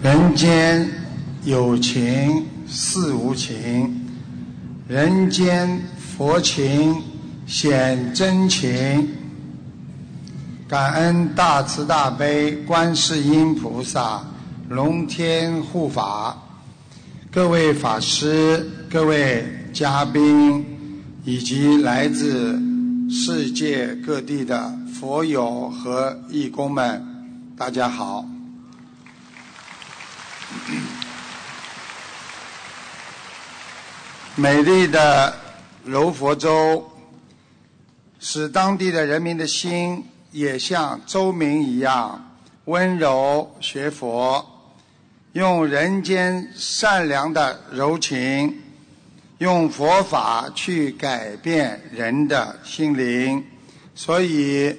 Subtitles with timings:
[0.00, 0.88] 人间
[1.44, 4.06] 有情似无情，
[4.86, 7.02] 人间佛情
[7.48, 9.08] 显真情。
[10.68, 14.24] 感恩大慈大悲观世音菩萨、
[14.68, 16.36] 龙天护法，
[17.32, 20.64] 各位法师、各位嘉宾，
[21.24, 22.56] 以及来自
[23.10, 27.04] 世界各地的佛友和义工们，
[27.56, 28.24] 大家好。
[34.36, 35.36] 美丽的
[35.84, 36.90] 柔佛州，
[38.20, 40.04] 使当地的人民的心。
[40.30, 42.36] 也像周明一样
[42.66, 44.44] 温柔学佛，
[45.32, 48.60] 用人间善良的柔情，
[49.38, 53.42] 用佛法去改变人的心灵。
[53.94, 54.78] 所以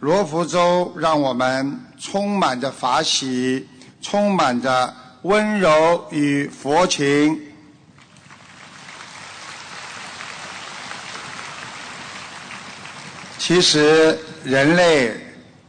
[0.00, 3.68] 罗浮州让我们充满着法喜，
[4.04, 7.40] 充满着温柔与佛情。
[13.38, 14.16] 其实。
[14.44, 15.10] 人类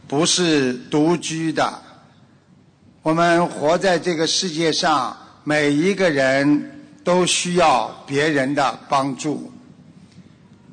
[0.06, 1.82] 不是独居的，
[3.00, 9.50] 我们活在这个世界上，每一个人都需要别人的帮助，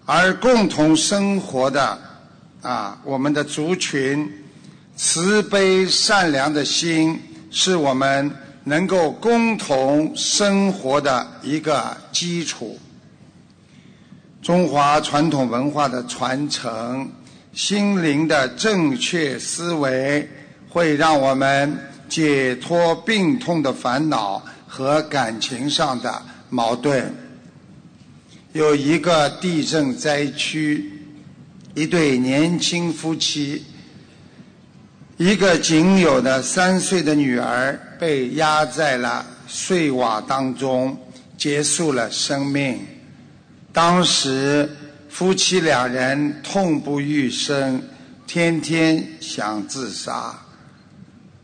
[0.05, 1.97] 而共同生活的
[2.61, 4.29] 啊，我们的族群，
[4.97, 7.17] 慈悲善良的心，
[7.53, 8.29] 是我们
[8.65, 12.77] 能够共同生活的一个基础。
[14.41, 17.09] 中华传统文化的传承。
[17.53, 20.27] 心灵的正确思维
[20.67, 21.77] 会让我们
[22.09, 27.13] 解脱病痛的烦恼和感情上的矛盾。
[28.53, 30.91] 有一个地震灾区，
[31.75, 33.63] 一对年轻夫妻，
[35.17, 40.97] 一个仅有的三岁的女儿被压在了碎瓦当中，
[41.37, 42.79] 结束了生命。
[43.71, 44.69] 当时。
[45.09, 47.79] 夫妻两人痛不欲生，
[48.25, 50.33] 天天想自杀。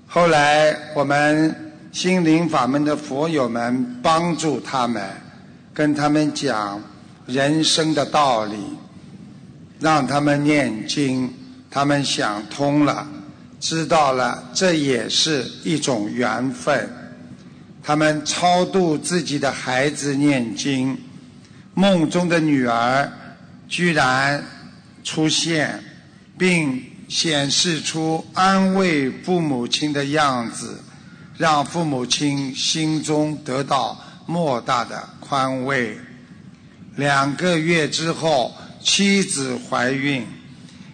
[0.07, 5.07] 后来，我们心灵法门的佛友们帮助他们，
[5.71, 6.81] 跟他们讲
[7.27, 8.57] 人生的道理，
[9.79, 11.31] 让他们念经。
[11.69, 13.07] 他们想通了，
[13.59, 16.89] 知道了这也是一种缘分。
[17.83, 20.97] 他们超度自己的孩子念经，
[21.73, 23.11] 梦中的女儿。
[23.67, 24.43] 居然
[25.03, 25.79] 出现，
[26.39, 30.81] 并显示出安慰父母亲的样子，
[31.37, 35.95] 让父母亲心中得到莫大的宽慰。
[36.95, 40.25] 两个月之后，妻子怀孕，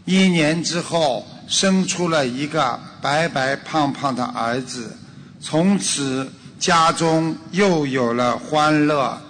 [0.03, 4.95] 一年之后生出了一个白白胖胖的儿子，
[5.39, 9.21] 从此家中又有了欢乐。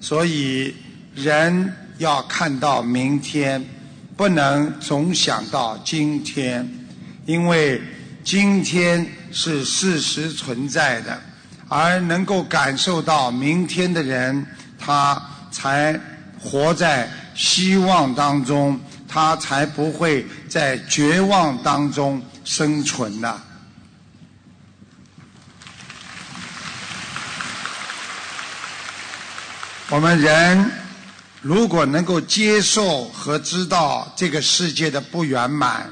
[0.00, 0.74] 所以
[1.14, 1.72] 人。
[1.98, 3.60] 要看到明天，
[4.16, 6.64] 不能总想到今天，
[7.26, 7.82] 因为
[8.22, 11.20] 今天是事实存在的，
[11.66, 14.46] 而能够感受到明天的人，
[14.78, 15.20] 他
[15.50, 15.98] 才
[16.38, 18.78] 活在希望当中，
[19.08, 23.40] 他才不会在绝望当中生存呐。
[29.88, 30.70] 我们人。
[31.40, 35.88] 如果能够接受和知道这个世界的不圆满，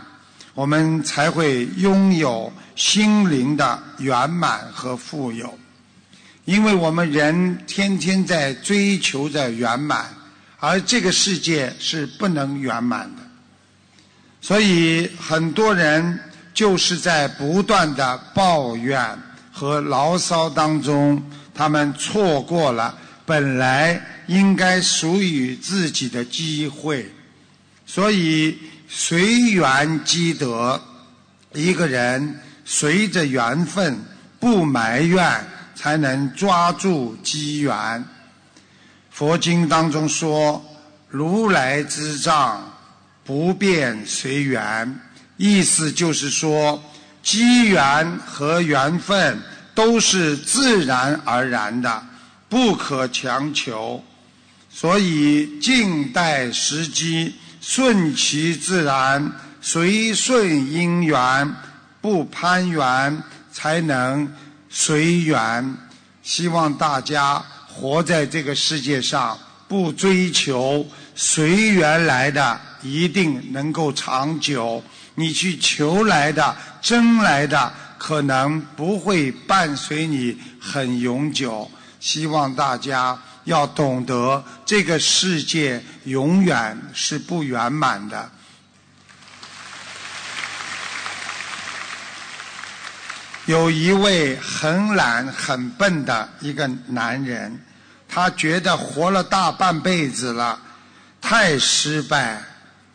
[0.54, 5.56] 我们才会拥有心灵的圆满和富有。
[6.46, 10.12] 因为我们人天天在追求着圆满，
[10.58, 13.22] 而这个世界是不能圆满的。
[14.40, 16.18] 所以很多人
[16.52, 19.18] 就是在不断的抱怨
[19.52, 21.22] 和牢骚当中，
[21.54, 24.00] 他们错过了本来。
[24.26, 27.08] 应该属于自己的机会，
[27.86, 30.82] 所以随缘积德。
[31.52, 33.96] 一个人随着缘分，
[34.40, 38.04] 不埋怨，才能抓住机缘。
[39.16, 40.62] 佛经当中说
[41.08, 42.70] ：“如来之藏，
[43.24, 45.00] 不变随缘。”
[45.38, 46.78] 意思就是说，
[47.22, 49.40] 机缘和缘分
[49.74, 52.06] 都是自然而然的，
[52.50, 54.04] 不可强求。
[54.68, 61.50] 所以静待时机，顺其自然，随顺因缘，
[62.02, 64.30] 不攀缘，才能
[64.68, 65.74] 随缘。
[66.22, 67.42] 希望大家
[67.78, 69.38] 活在这个世界上，
[69.68, 74.82] 不追求随缘来的一定能够长久，
[75.14, 81.70] 你去求来的、争来的，可能不会伴随你很永久。
[82.00, 88.30] 希望大家要懂得，这个世界永远是不圆满的。
[93.44, 97.60] 有一位很懒、很笨的一个男人，
[98.16, 100.58] 他觉得活了大半辈子了，
[101.20, 102.40] 太失败，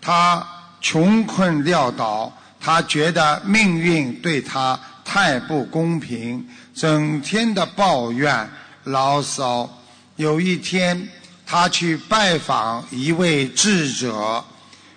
[0.02, 0.44] 他
[0.82, 8.50] 穷困潦倒，他觉得命运对他太不公平，整天的抱怨。
[8.86, 9.70] 牢骚。
[10.16, 11.08] 有一天，
[11.46, 14.44] 他去拜访一位智者，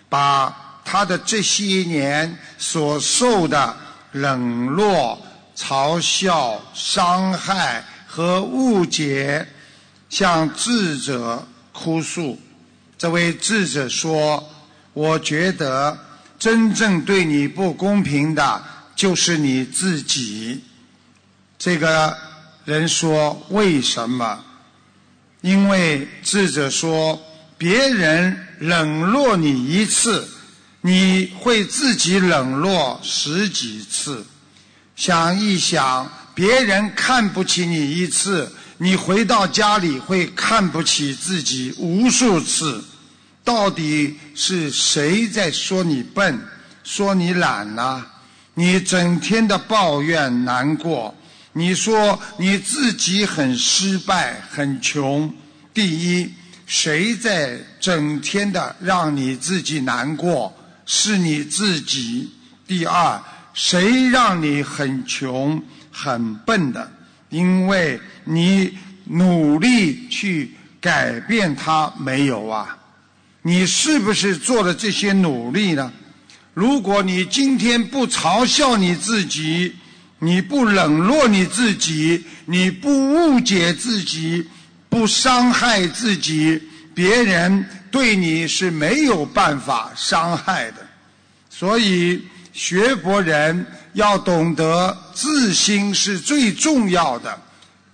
[0.09, 3.77] 把他的这些年所受的
[4.13, 5.21] 冷落、
[5.55, 9.47] 嘲笑、伤害和误解，
[10.15, 12.39] 向智者哭诉。
[12.97, 14.49] 这位智者说
[14.95, 15.99] ：“我觉得
[16.39, 18.63] 真正对你不公平的，
[18.95, 20.63] 就是你自己。”
[21.59, 22.17] 这个。
[22.65, 24.43] 人说为什么？
[25.43, 27.21] 因为智者说，
[27.59, 30.27] 别人冷落你一次，
[30.81, 34.25] 你会自己冷落十几次。
[34.97, 42.85] 想一想，别人看不起你一次，你回到家里会看不起自己无数次。
[43.45, 46.41] 到底是谁在说你笨，
[46.83, 48.05] 说你懒呢？
[48.55, 51.15] 你整天的抱怨难过。
[51.53, 55.33] 你说你自己很失败、很穷。
[55.73, 56.33] 第一，
[56.67, 60.53] 谁在整天的让你自己难过？
[60.87, 62.33] 是你自己。
[62.67, 63.23] 第二，
[63.53, 65.63] 谁让你很穷、
[65.93, 66.91] 很笨的？
[67.29, 72.77] 因为你努力去改变它没有啊？
[73.43, 75.93] 你是不是做了这些努力呢？
[76.55, 79.75] 如果你今天不嘲笑你自己，
[80.21, 84.47] 你不冷落你自己，你不误解自己，
[84.89, 86.63] 不伤害自己，
[86.95, 90.77] 别人对你是没有办法伤害的。
[91.51, 92.23] 所以
[92.53, 97.39] 学佛人要懂得自心是最重要的，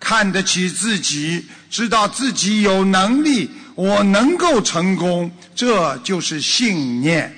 [0.01, 7.37] 看得起自己，知道自己有能力，我能够成功，这就是信念。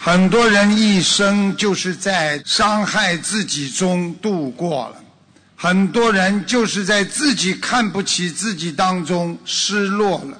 [0.00, 4.96] 很多人一生就是在伤害自己中度过了，
[5.54, 10.36] 很多人就是在自己看不起自己当中失落了，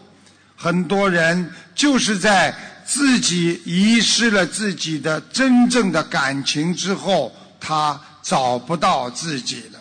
[0.57, 2.53] 很多人就是在
[2.95, 9.81] 自己遗失了自己的真正的感情之后，他找不到自己了。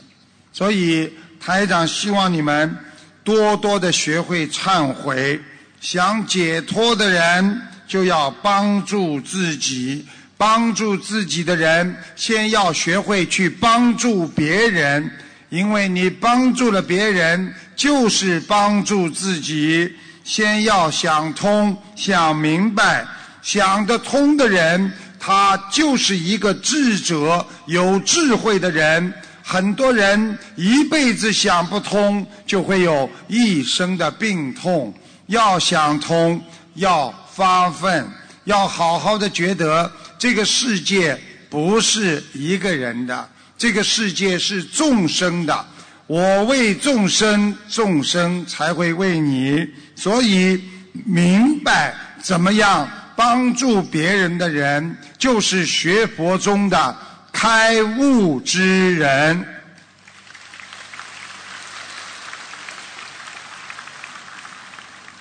[0.54, 2.78] 所以台长希望你们
[3.22, 5.42] 多多的学会忏悔，
[5.82, 7.62] 想解脱的人。
[7.92, 10.06] 就要帮助自己，
[10.38, 15.12] 帮助自己的人，先要学会去帮助别人，
[15.50, 19.94] 因为你帮助了别人，就是帮助自己。
[20.24, 23.06] 先要想通、想明白，
[23.42, 29.14] 想得通的人，他就是一个智者、有智慧的人。
[29.44, 34.94] 很多人一辈子想不通，就会有一生的病痛。
[35.28, 36.42] 要想通，
[36.76, 37.14] 要。
[37.34, 38.06] 发奋，
[38.44, 39.90] 要好好的觉得
[40.20, 41.18] 这个世界
[41.50, 45.66] 不是一个人的，这个世界是众生的。
[46.08, 49.66] 我为众生，众生才会为你。
[50.02, 50.60] 所以
[51.06, 51.94] 明白
[52.24, 56.98] 怎么样帮助别人的人，就是学佛中的
[57.32, 59.46] 开悟之人。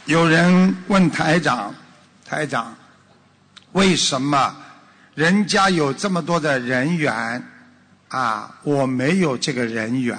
[0.06, 1.75] 有人问台长。
[2.25, 2.75] 台长，
[3.72, 4.56] 为什么
[5.14, 7.12] 人家有这么多的人缘
[8.08, 8.56] 啊？
[8.62, 10.16] 我没有这个人缘。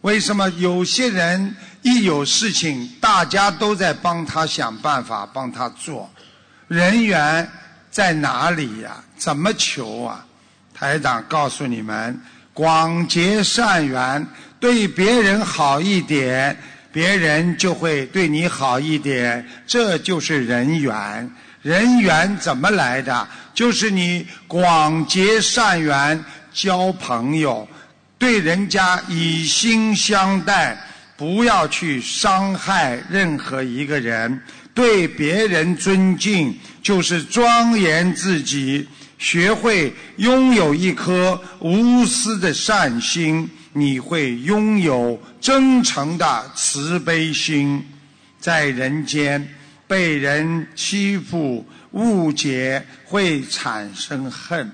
[0.00, 6.10] 为什么有些人一有事情，大家都在帮他想办法，帮他做？
[6.66, 7.46] 人缘
[7.90, 9.04] 在哪里呀？
[9.18, 10.24] 怎么求啊？
[10.72, 12.18] 台长告诉你们：
[12.54, 14.26] 广结善缘，
[14.58, 16.56] 对别人好一点。
[16.90, 21.30] 别人就会对你好一点，这就是人缘。
[21.60, 23.28] 人缘怎么来的？
[23.52, 27.68] 就是你广结善缘，交朋友，
[28.16, 30.78] 对人家以心相待，
[31.16, 34.40] 不要去伤害任何一个人。
[34.72, 38.88] 对别人尊敬，就是庄严自己。
[39.16, 43.48] 学会拥有一颗无私的善心。
[43.76, 47.84] 你会拥有真诚的慈悲心，
[48.38, 49.48] 在人间
[49.88, 54.70] 被人欺负、误解会产生恨。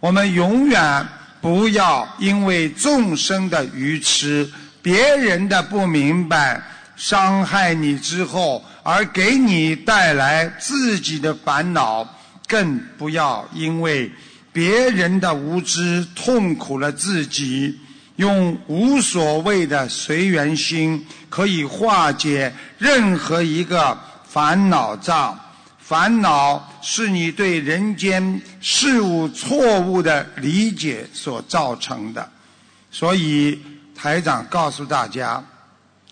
[0.00, 1.06] 我们永远
[1.40, 4.50] 不要因为众生的愚痴、
[4.82, 6.60] 别人的不明白，
[6.96, 12.06] 伤害你之后，而给你带来自己的烦恼。
[12.48, 14.10] 更不要因为
[14.52, 17.78] 别人的无知痛苦了自己。
[18.16, 23.98] 用无所谓的随缘心，可以化解任何一个
[24.28, 25.38] 烦恼障。
[25.78, 32.30] 烦恼是你对人间事物错误的理解所造成的。
[32.90, 33.58] 所以
[34.02, 35.40] 台长告诉大家，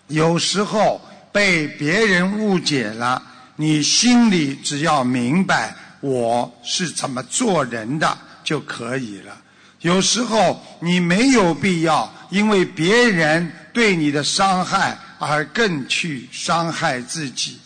[0.07, 1.01] 有时候
[1.33, 3.21] 被别人误解了，
[3.57, 9.37] 你心里只要明白我是怎么做人的就可以了。
[9.81, 17.59] 有时候你没有必要因为别人对你的伤害而更去伤害自己。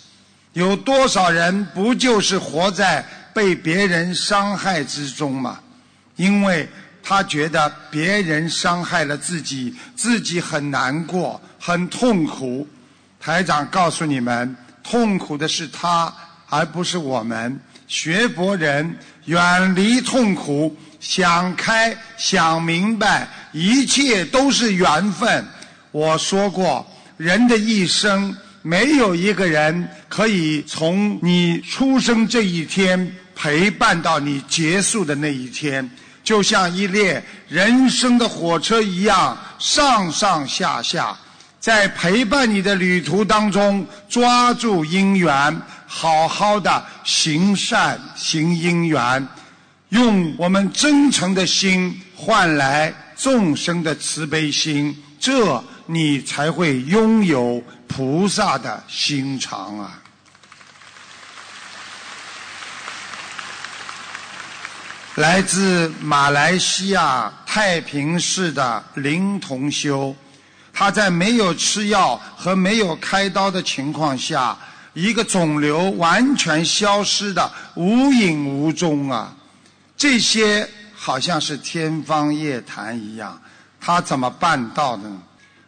[0.55, 3.05] 有多少人不就是活在
[3.35, 5.61] 被别人伤害之中吗？
[6.17, 6.67] 因为
[7.05, 12.67] 他觉得别人伤害了自己，自己很难过、很痛苦。
[13.21, 16.13] 台长告诉你们，痛苦的是他，
[16.49, 17.61] 而不是我们。
[17.87, 20.75] 学佛人远离痛苦。
[20.99, 25.45] 想开，想明白，一切都是缘分。
[25.91, 26.87] 我说过，
[27.19, 35.89] 人的一生没有一个人可以从你出生这一天陪伴到你结束的那一天，
[36.25, 41.15] 就像一列人生的火车一样，上上下下，
[41.61, 49.29] 在陪伴你的旅途当中，抓住因缘，好好的行善行因缘。
[49.91, 60.01] 用我们真诚的心换来众生的慈悲心，这你才会拥有菩萨的心肠啊！
[65.17, 70.13] 来自马来西亚太平市的林同修，
[70.73, 74.59] 他在没有吃药和没有开刀的情况下，
[74.93, 79.33] 一个肿瘤完全消失的无影无踪啊！
[79.97, 83.41] 这些好像是天方夜谭一样，
[83.81, 85.09] 他怎么办到的？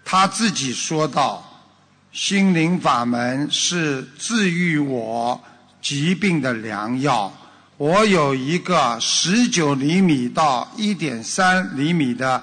[0.04, 1.64] 他自己说道
[2.10, 5.40] ：“心灵法门是治愈我
[5.80, 7.32] 疾病的良药。
[7.78, 12.42] 我有一个十九厘米到一点三厘米的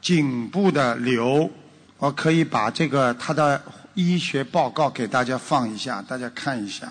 [0.00, 1.48] 颈部的瘤，
[1.98, 3.62] 我可以把这个他的
[3.94, 6.88] 医学报告给大家放一下，大家看一下。”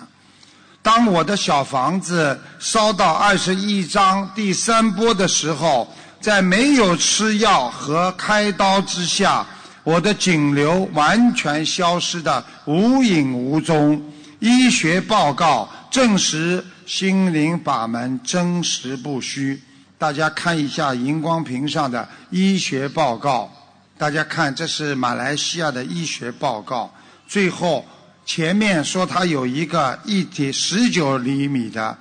[0.80, 5.86] 当我的小房子烧到二十一章第三波的时候，
[6.18, 9.46] 在没有吃药和开刀之下，
[9.84, 14.02] 我的颈瘤完全消失的无影无踪。
[14.40, 19.58] 医学报告证实心灵法门真实不虚。
[19.96, 23.50] 大家看一下荧光屏上的医学报告，
[23.96, 26.92] 大家看这是马来西亚的医学报告。
[27.26, 27.82] 最后。
[28.24, 31.98] 前面说他有一个一点十九厘米的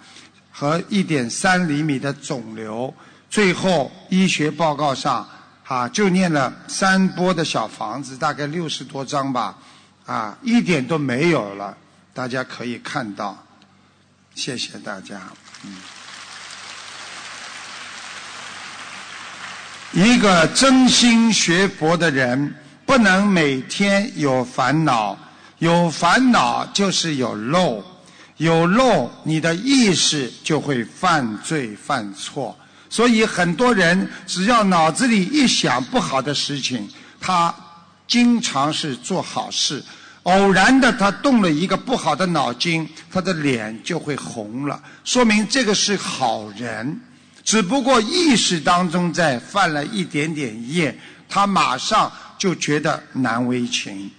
[0.51, 2.93] 和一点三厘米的肿瘤，
[3.27, 5.27] 最后医学报告上
[5.65, 9.57] 啊就念了三波的小房子，大概六十多张吧，
[10.05, 11.75] 啊一点都没有了，
[12.13, 13.43] 大家可以看到，
[14.35, 15.21] 谢谢大家。
[15.63, 15.75] 嗯，
[19.93, 25.17] 一个真心学佛的人，不能每天有烦恼。
[25.59, 27.83] 有烦恼就是有漏，
[28.37, 32.57] 有漏你的意识就会犯罪犯错。
[32.89, 37.53] 所以很多人只要脑子里一想不好的事情，他
[38.07, 39.83] 经常是做好事。
[40.23, 46.99] 偶然的他动了一个不好的脑筋，他的脸就会红了，说明这个是好人。
[47.43, 50.95] 只不过意识当中在犯了一点点业，
[51.27, 54.11] 他马上就觉得难为情。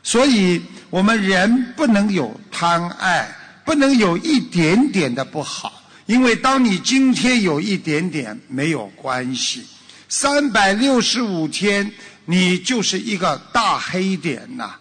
[0.00, 3.28] 所以，我们人不能有贪爱，
[3.64, 5.82] 不能有一点点的不好。
[6.06, 9.66] 因为当你今天有一点点没有关系，
[10.08, 11.92] 三百六十五天
[12.26, 14.76] 你就是一个大黑点呐。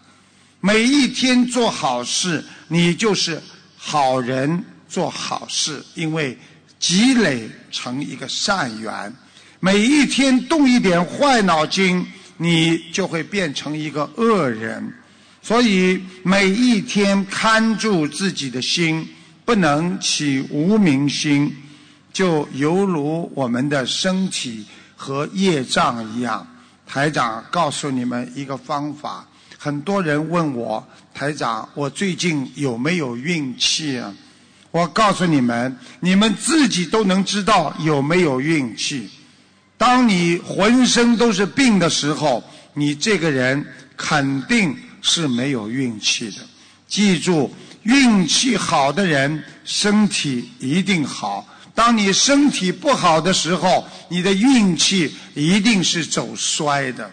[0.59, 3.41] 每一天做好事，你就是
[3.77, 6.37] 好人做好事，因为
[6.79, 9.13] 积累成一个善缘。
[9.59, 12.05] 每一天动一点坏脑筋，
[12.37, 14.93] 你就会变成一个恶人。
[15.41, 19.07] 所以每一天看住自己的心，
[19.45, 21.55] 不能起无明心，
[22.11, 26.45] 就犹如我们的身体和业障一样。
[26.85, 29.25] 台长告诉你们一个方法，
[29.57, 34.13] 很多人问我，台长，我最近有没有运气啊？
[34.71, 39.09] 我告诉你们，你们自己都能知道有没有运气。
[39.77, 46.37] 当你浑身都是病的时候，你这个人肯定是没有运气的。
[46.87, 51.47] 记住，运气好的人身体一定好。
[51.73, 57.09] 当你身体不好的时候，你的运气一定是走衰的。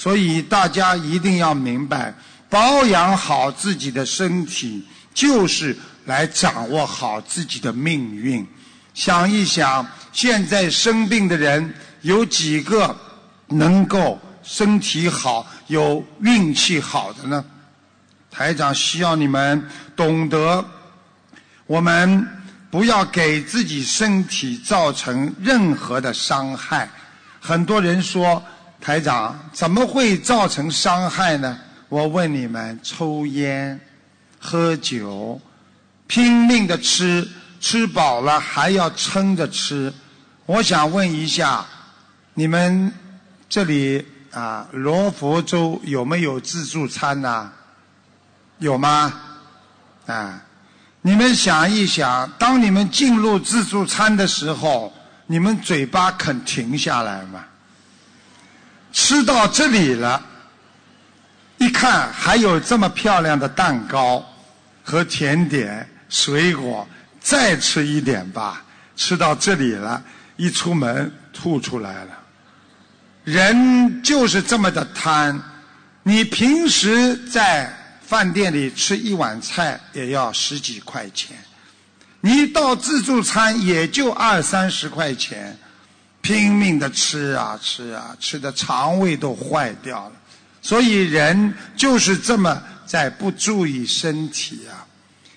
[0.00, 2.14] 所以大家一定要明白，
[2.48, 5.76] 保养好自己的身体，就是
[6.06, 8.46] 来掌握好自己的命运。
[8.94, 12.96] 想一想，现在生病的人有几个
[13.48, 17.44] 能够身体好、有运气好的呢？
[18.30, 19.62] 台长需要你们
[19.94, 20.64] 懂得，
[21.66, 22.26] 我们。
[22.70, 26.88] 不要给自己身体造成任何的伤害。
[27.40, 28.40] 很多人说，
[28.80, 31.58] 台长怎么会造成伤害呢？
[31.90, 33.78] 我问你们：抽烟、
[34.38, 35.40] 喝酒、
[36.06, 37.28] 拼命的吃，
[37.60, 39.92] 吃饱了还要撑着吃。
[40.46, 41.64] 我想问一下，
[42.34, 42.92] 你们
[43.48, 47.50] 这里啊，罗佛州有没有自助餐呐？
[48.58, 49.12] 有吗？
[50.06, 50.40] 啊？
[51.02, 54.92] 你们想一想，当你们进入自助餐的时候，
[55.26, 57.44] 你们嘴巴肯停下来吗？
[58.92, 60.20] 吃到这里了，
[61.58, 64.24] 一看还有这么漂亮的蛋糕
[64.82, 66.86] 和甜点、水果，
[67.20, 68.64] 再吃一点吧。
[68.96, 70.02] 吃到这里了，
[70.36, 72.18] 一出门吐出来了。
[73.24, 75.40] 人就是这么的贪，
[76.02, 77.76] 你平时在。
[78.10, 81.36] 饭店里吃一碗菜也要十几块钱，
[82.20, 85.56] 你到自助餐也就二三十块钱，
[86.20, 90.12] 拼命的吃啊吃啊，吃的肠胃都坏掉了。
[90.62, 94.84] 所以人就是这么在不注意身体啊，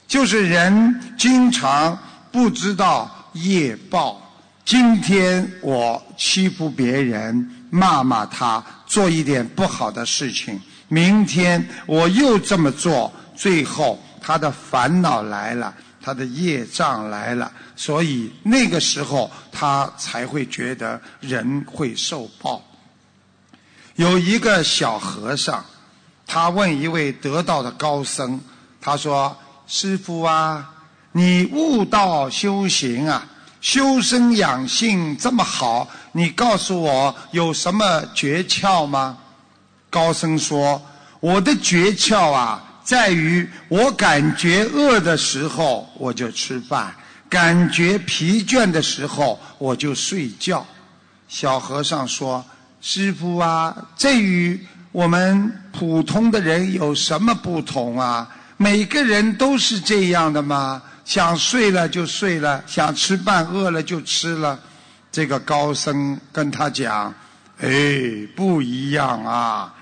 [0.07, 1.97] 就是人经常
[2.31, 4.19] 不知道业报。
[4.65, 10.59] 今天我欺负别人，骂骂他，做一点不好的事情。
[10.87, 22.61] 明天我又这么做，最后他的烦恼来了，他的业障来了，所以那个时候他才会觉得人会受报。
[23.95, 25.63] 有一个小和尚，
[26.27, 28.39] 他问一位得道的高僧，
[28.81, 30.69] 他说：“师傅啊，
[31.13, 33.25] 你悟道修行啊，
[33.61, 39.17] 修身养性这么好，你告诉我有什么诀窍吗？”
[39.89, 40.81] 高僧说
[41.21, 46.93] ：“我的诀窍啊，在于我感觉饿的时候我就吃饭，
[47.29, 50.65] 感觉疲倦的时候我就睡觉。”
[51.27, 52.43] 小和尚说
[52.81, 54.59] ：“师傅啊，这与
[54.91, 58.29] 我们普通的人有什么不同啊？
[58.57, 60.81] 每个人都是这样的吗？
[61.05, 64.59] 想睡了就睡了，想吃饭饿了就吃了。”
[65.11, 67.13] 这个高僧跟他讲
[67.61, 67.71] ：“哎，
[68.35, 69.73] 不一样啊。”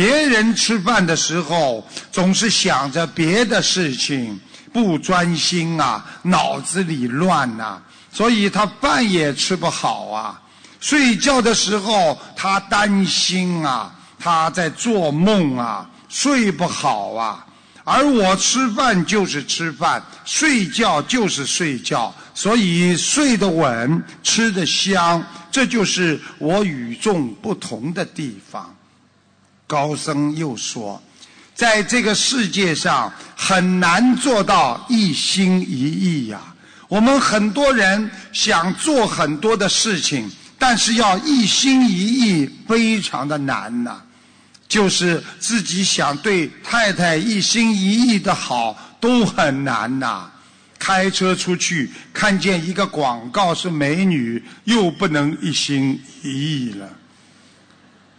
[0.00, 4.40] 别人吃饭的时候总是想着别的事情，
[4.72, 7.78] 不专心啊，脑子里乱呐，
[8.10, 10.40] 所以他饭也吃不好啊。
[10.80, 17.46] 睡觉的时候他担心啊，他在做梦啊，睡不好啊。
[17.84, 28.74] 而我吃饭就是吃饭，睡觉就是睡觉，所以睡得稳，吃得香，这就是我与众不同的地方。
[29.70, 31.00] 高僧又说，
[31.54, 36.40] 在这个世界上很难做到一心一意呀。
[36.88, 40.28] 我们很多人想做很多的事情，
[40.58, 44.02] 但是要一心一意，非常的难呐。
[44.66, 50.28] 就是自己想对太太一心一意的好，都很难呐。
[50.80, 56.88] 开车出去，看见一个广告是美女，又不能一心一意了。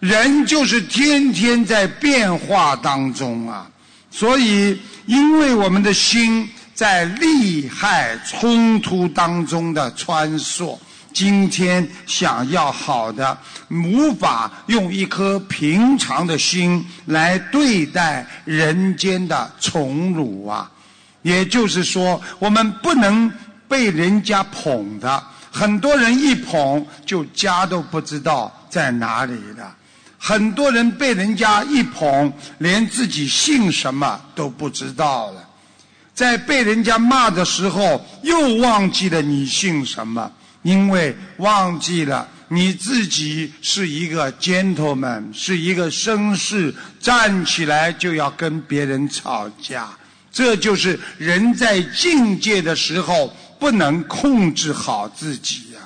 [0.01, 3.69] 人就是天天在变化当中啊，
[4.09, 10.75] 所以因为我们的心在利害冲突当中的穿梭，
[11.13, 13.37] 今天想要好的，
[13.69, 20.67] 无法用一颗平常的心来对待人间的宠辱啊。
[21.21, 23.31] 也就是说，我们不能
[23.67, 29.75] 被人家捧的，很多人一捧就家都不知道在哪里了。
[30.23, 35.49] 很多人被人家一捧，连自己姓什么都不知道了。
[36.13, 40.31] 在被人家骂的时候，又忘记了你姓什么，
[40.61, 49.89] 因为忘记了你自己是一个 gentleman，是一个绅士，站起来就要跟别人吵架。
[50.31, 55.79] 这就是人在境界的时候不能控制好自己呀。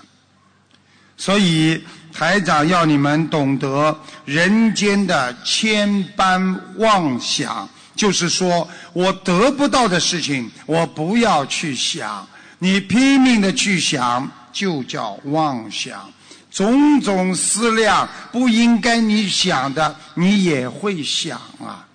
[1.15, 1.81] 所以
[2.17, 12.25] 台长要你们懂得人间的千般妄想，就是说我得不到的事情，我不要去想。
[12.59, 16.09] 你拼命的去想，就叫妄想。
[16.49, 21.85] 种种思量不应该你想的，你也会想啊。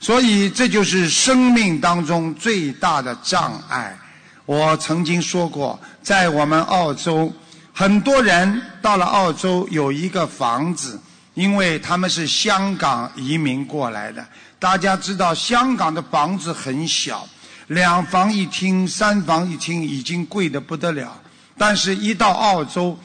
[0.00, 3.96] 所以这就是生命当中最大的障碍。
[4.44, 7.32] 我曾经说过，在我们澳洲，
[7.78, 11.00] 很多人到了澳洲有一个房子，
[11.34, 14.26] 因为他们是香港移民过来的。
[14.58, 17.24] 大家知道，香港的房子很小，
[17.68, 21.22] 两房一厅、三房一厅已经贵得不得了。
[21.56, 22.98] 但是，一到澳洲，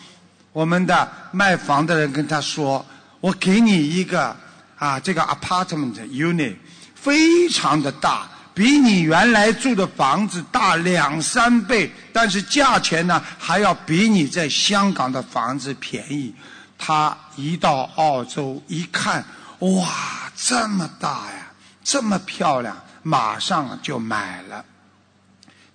[0.52, 2.84] 我们的卖房的人跟他说
[3.22, 4.36] ：“我给你一个
[4.80, 6.56] 啊，这个 apartment unit
[6.96, 16.34] 非常的大，比你原来住的房子大两三倍，但是价钱呢还要比你在香港的房子便宜。”
[16.78, 19.24] 他一到澳洲一看，
[19.60, 19.88] 哇，
[20.36, 21.52] 这么大呀，
[21.84, 24.63] 这么漂亮，马上就买了。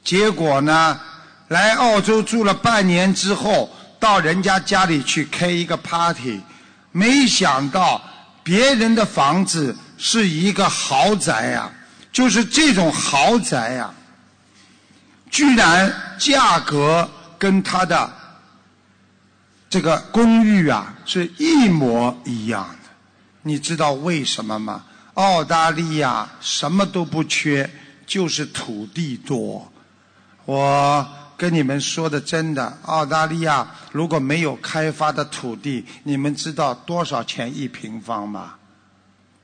[0.05, 1.01] 结果呢，
[1.49, 3.71] 来澳洲住了半年之后。
[4.01, 6.41] 到人家家里去开一个 party，
[6.93, 8.01] 没想到
[8.45, 11.69] 别人的房子是一个豪宅呀，
[12.13, 13.95] 就是这种豪宅呀，
[15.31, 18.11] 居然价格跟他的
[19.71, 22.91] 这个公寓啊是一模一样的。
[23.43, 24.85] 你知道为什么吗？
[25.15, 27.71] 澳大利亚什么都不缺，
[28.07, 29.73] 就是土地多。
[30.45, 31.07] 我。
[31.39, 38.55] 跟你们说的真的，澳大利亚如果没有开发的土地，你们知道多少钱一平方吗？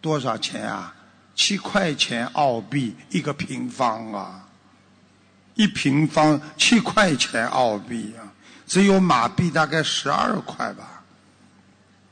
[0.00, 0.92] 多少钱啊？
[1.35, 4.49] 七块钱澳币一个平方啊！
[5.55, 8.23] 一平方七块钱澳币啊！
[8.66, 11.03] 只有马币大概十二块吧。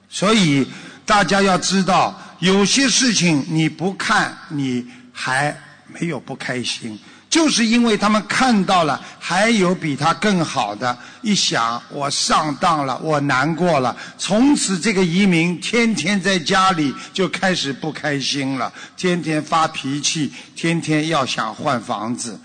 [0.08, 0.66] 所以
[1.06, 5.56] 大家要知道，有些事情你不看，你还
[5.86, 6.98] 没有不开心。
[7.32, 22.38] 就是因为他们看到了还有比他更好的，一想我上当了，我难过了，从此这个移民天天在家里就开始不开心了，天天发脾气，天天要想换房子。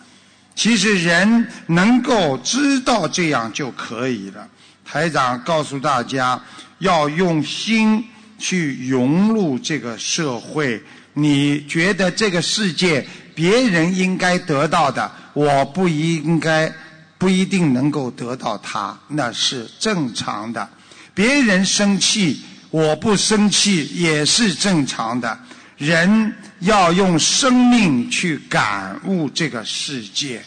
[0.56, 4.48] 其实人能够知道这样就可以了。
[4.86, 6.42] 台长告诉大家，
[6.80, 8.02] 要用心
[8.40, 10.82] 去融入这个社会。
[11.14, 13.06] 你觉得这个世界？
[13.38, 16.74] 别人应该得到的，我不应该，
[17.20, 20.68] 不一定能够得到它，那是正常的。
[21.14, 25.40] 别人生气，我不生气也是正常的。
[25.78, 30.44] 人要用生命去感悟这个世界，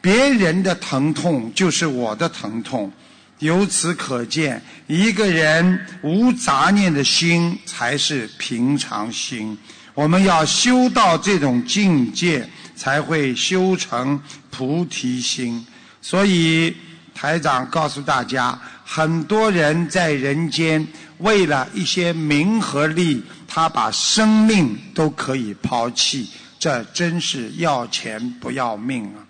[0.00, 2.90] 别人的疼痛就是我的疼痛。
[3.38, 9.56] 由此可见，一个人无杂念的心才是平常心。
[9.96, 15.66] 我们要修到这种境界，才会修成菩提心。
[16.02, 16.76] 所以
[17.14, 26.28] 台长告诉大家，很多人在人间为了一些名和利，他把生命都可以抛弃，
[26.58, 29.24] 这真是要钱不要命啊！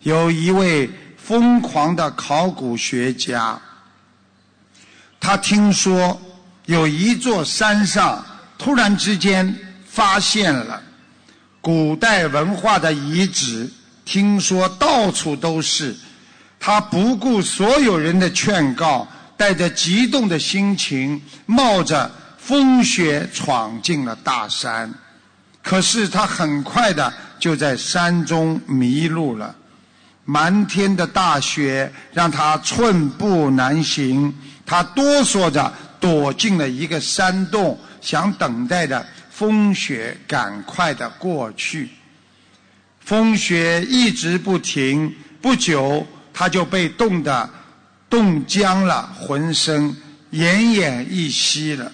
[0.00, 3.60] 有一位疯狂的考古学家，
[5.20, 6.18] 他听说
[6.64, 8.24] 有一座山上
[8.56, 9.54] 突然之间。
[9.92, 10.80] 发现了
[11.60, 13.68] 古代文化的遗址，
[14.04, 15.94] 听说到处都是。
[16.60, 24.92] 他不顾所有人的劝告，带着激动的心情，冒着风雪闯进了大山。
[25.62, 29.54] 可是他很快的就在山中迷路了。
[30.24, 34.32] 漫天的大雪让他寸步难行，
[34.64, 39.04] 他哆嗦着躲进了一个山洞，想等待的。
[39.40, 41.88] 风雪赶快的过去，
[43.00, 47.48] 风雪一直不停，不久他就被冻得
[48.10, 49.96] 冻僵了，浑身
[50.32, 51.90] 奄奄一息了。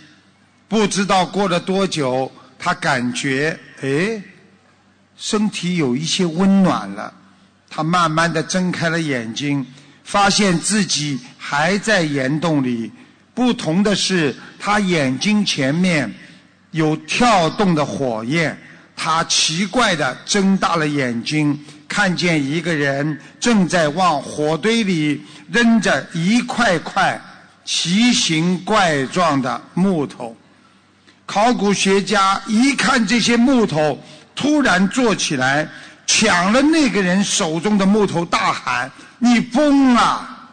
[0.67, 4.21] 不知道过了多久，他感觉哎，
[5.17, 7.15] 身体有一些温暖了。
[7.71, 9.65] 他慢慢的睁开了眼睛，
[10.03, 12.91] 发现自己还在岩洞里。
[13.33, 16.13] 不同的是，他眼睛前面。
[16.77, 18.57] 有跳动的火焰，
[18.95, 21.59] 他奇怪地睁大了眼睛，
[21.89, 27.19] 看见一个人正在往火堆里扔着一块块
[27.65, 30.37] 奇形怪状的木头。
[31.25, 33.99] 考古学家一看这些木头，
[34.35, 35.67] 突然坐起来，
[36.07, 40.47] 抢了那个人手中的木头，大喊：“你疯啊！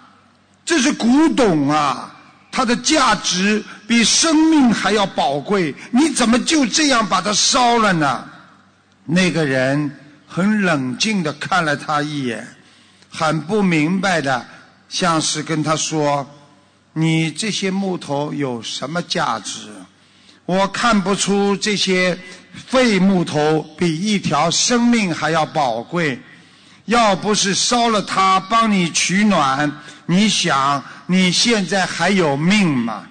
[0.66, 2.13] 这是古董啊！
[2.54, 8.24] 它的价值比生命还要宝贵，你怎么就这样把它烧了呢？”
[9.06, 12.48] 那个人很冷静地看了他一眼，
[13.10, 14.46] 很不明白的，
[14.88, 16.26] 像是跟他说
[16.94, 19.68] ：“你这些木头有什么价值？
[20.46, 22.18] 我看不出这些。”
[22.68, 26.22] 废木头比一条生命还要宝贵，
[26.86, 29.72] 要不是烧了它帮你取暖，
[30.06, 33.04] 你想你现在还有命吗？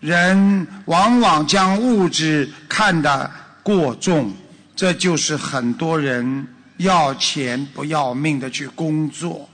[0.00, 3.30] 人往往将物质看得
[3.62, 4.32] 过重，
[4.74, 6.46] 这就是很多人
[6.78, 9.48] 要钱不要命的去工作。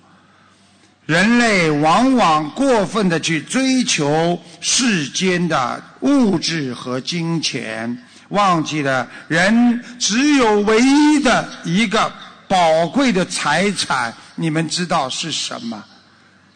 [1.04, 8.02] 人类往往过分的去追求世间的物质和金钱。
[8.30, 12.12] 忘记了，人只有唯一的一个
[12.46, 15.82] 宝贵的财产，你们知道是什么？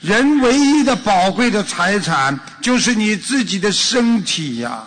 [0.02, 4.84] 人唯一的宝贵的财产就是你自己的身体呀！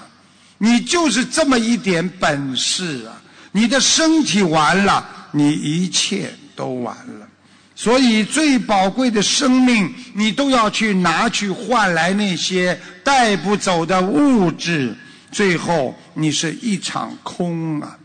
[0.58, 3.16] 你就是这么一点本事啊！
[3.54, 7.28] 你的身体完了，你一切都完了。
[7.76, 14.96] 所以，最宝贵的生命，你都要去拿去换来那些带不走的物质。
[15.32, 17.98] 最后，你是一场空啊！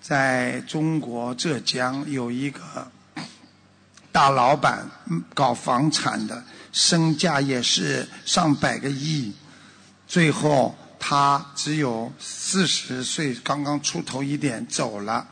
[0.00, 2.60] 在中国浙江有一个
[4.12, 4.86] 大老板，
[5.32, 9.32] 搞房产的，身价也是上百个亿。
[10.06, 15.26] 最后，他只有四十岁，刚刚出头一点，走了。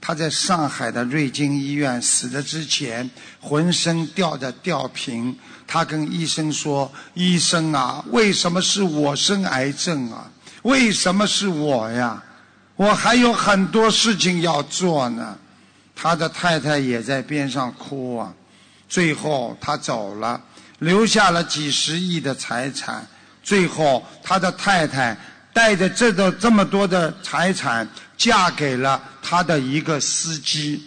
[0.00, 3.10] 他在上海的瑞金医院死的之前，
[3.40, 5.36] 浑身吊着吊瓶。
[5.66, 10.30] 他跟医生说：“医生啊，为什么是我生癌症啊？”
[10.62, 12.22] 为什么是我呀？
[12.76, 15.36] 我还有很多事情要做呢。
[16.00, 18.32] 他的太太也在边上哭啊。
[18.88, 20.40] 最后他走了，
[20.78, 23.04] 留下了几十亿的财产。
[23.42, 25.16] 最后他的太太
[25.52, 30.82] 带着这个这么多的财产，嫁给了他的一个司机。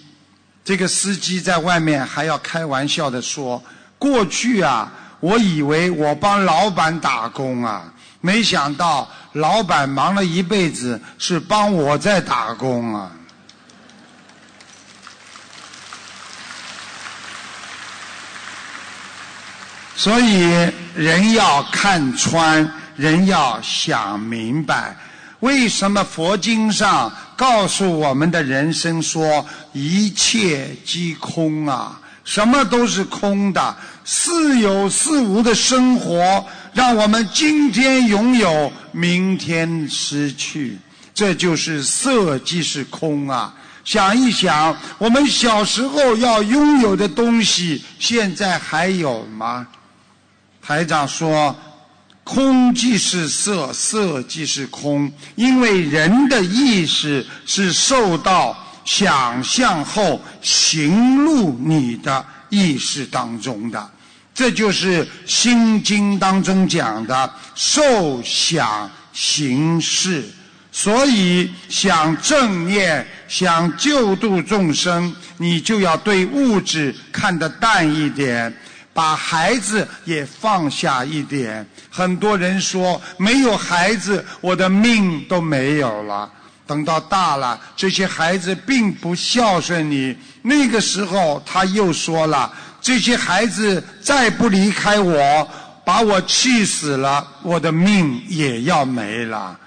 [0.64, 3.62] 这个司机在外面还要开玩笑的说
[4.00, 7.92] ：“过去啊，我以为我帮老板打工啊。”
[8.24, 13.12] 没想到老板忙了一辈子，是帮我在打工啊！
[20.04, 24.98] 所以人要看穿，人要想明白，
[25.42, 32.02] 为什么佛经上告诉我们的人生说一切皆空啊？
[32.24, 36.44] 什么都是空的，似有似无的生活。
[36.74, 40.80] 让我们今天拥有，明天失去，
[41.14, 43.54] 这就是色即是空啊！
[43.86, 49.68] 想一想，我们小时候要拥有的东西，现在还有吗？
[50.62, 51.56] 台长说
[52.24, 63.90] ：“空即是色，色即是空。”因为人的意识是受到想象后行入你的意识当中的。
[64.34, 70.24] 这就是《心经》当中讲的“受想行识”，
[70.72, 78.56] 所以想正念、想救度众生，你就要对物质看得淡一点，
[78.94, 81.66] 把孩子也放下一点。
[81.90, 86.30] 很多人说没有孩子，我的命都没有了。
[86.68, 92.52] 等到大了，这些孩子并不孝顺你，那个时候他又说了。
[92.80, 95.48] 这些孩子再不离开我，
[95.86, 99.58] 把我气死了，我的命也要没了。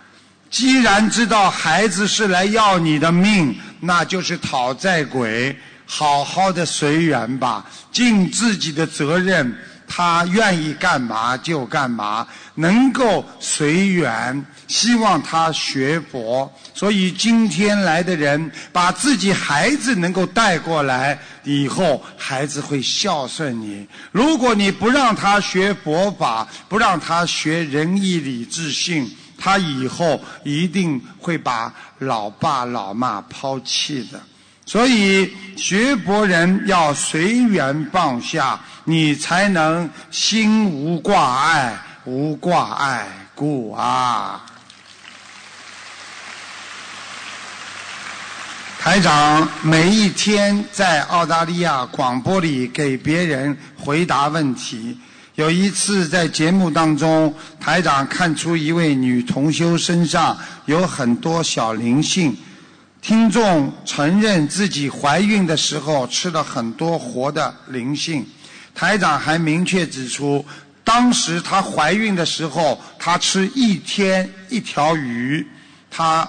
[0.51, 5.57] 既然知道孩子是来要你的命，那就是讨债鬼，
[5.97, 9.57] 好好的随缘吧，尽自己的责任。
[9.87, 12.27] 他愿意干嘛就干嘛，
[12.57, 14.45] 能够随缘。
[14.67, 23.87] 希望他学佛，所以今天来的人把自己孩子能够带过来，以后孩子会孝顺你。
[24.11, 34.21] 如果你不让他学佛法，不让他学仁义礼智信，他以后一定会把老爸老妈抛弃的。
[34.67, 44.41] 所以学佛人要随缘放下，你才能心无挂碍，无挂碍故啊。
[48.81, 54.99] 台长每一天在澳大利亚广播里给别人回答问题。
[55.37, 62.37] 有一次在节目当中，台长看出一位女同修身上有很多小灵性，
[63.05, 68.27] 听众承认自己怀孕的时候吃了很多活的灵性，
[68.75, 70.43] 台长还明确指出，
[70.83, 75.47] 当时她怀孕的时候，她吃一天一条鱼，
[75.91, 76.27] 她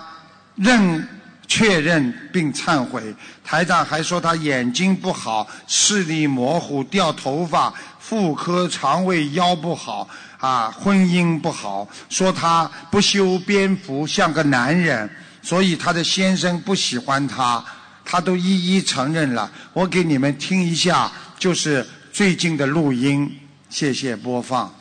[0.56, 1.08] 认
[1.48, 3.16] 确认并忏悔。
[3.42, 10.06] 台长还说她眼睛不好，视力模糊，掉头发，妇科、肠胃、腰不好，
[10.40, 15.10] 啊，婚姻不好，说她不修边幅，像个男人。
[15.46, 17.64] 所以他的先生不喜欢他，
[18.04, 19.52] 他都一一承认了。
[19.74, 24.74] 我给你们听一下，就是最近的录音，谢谢播放。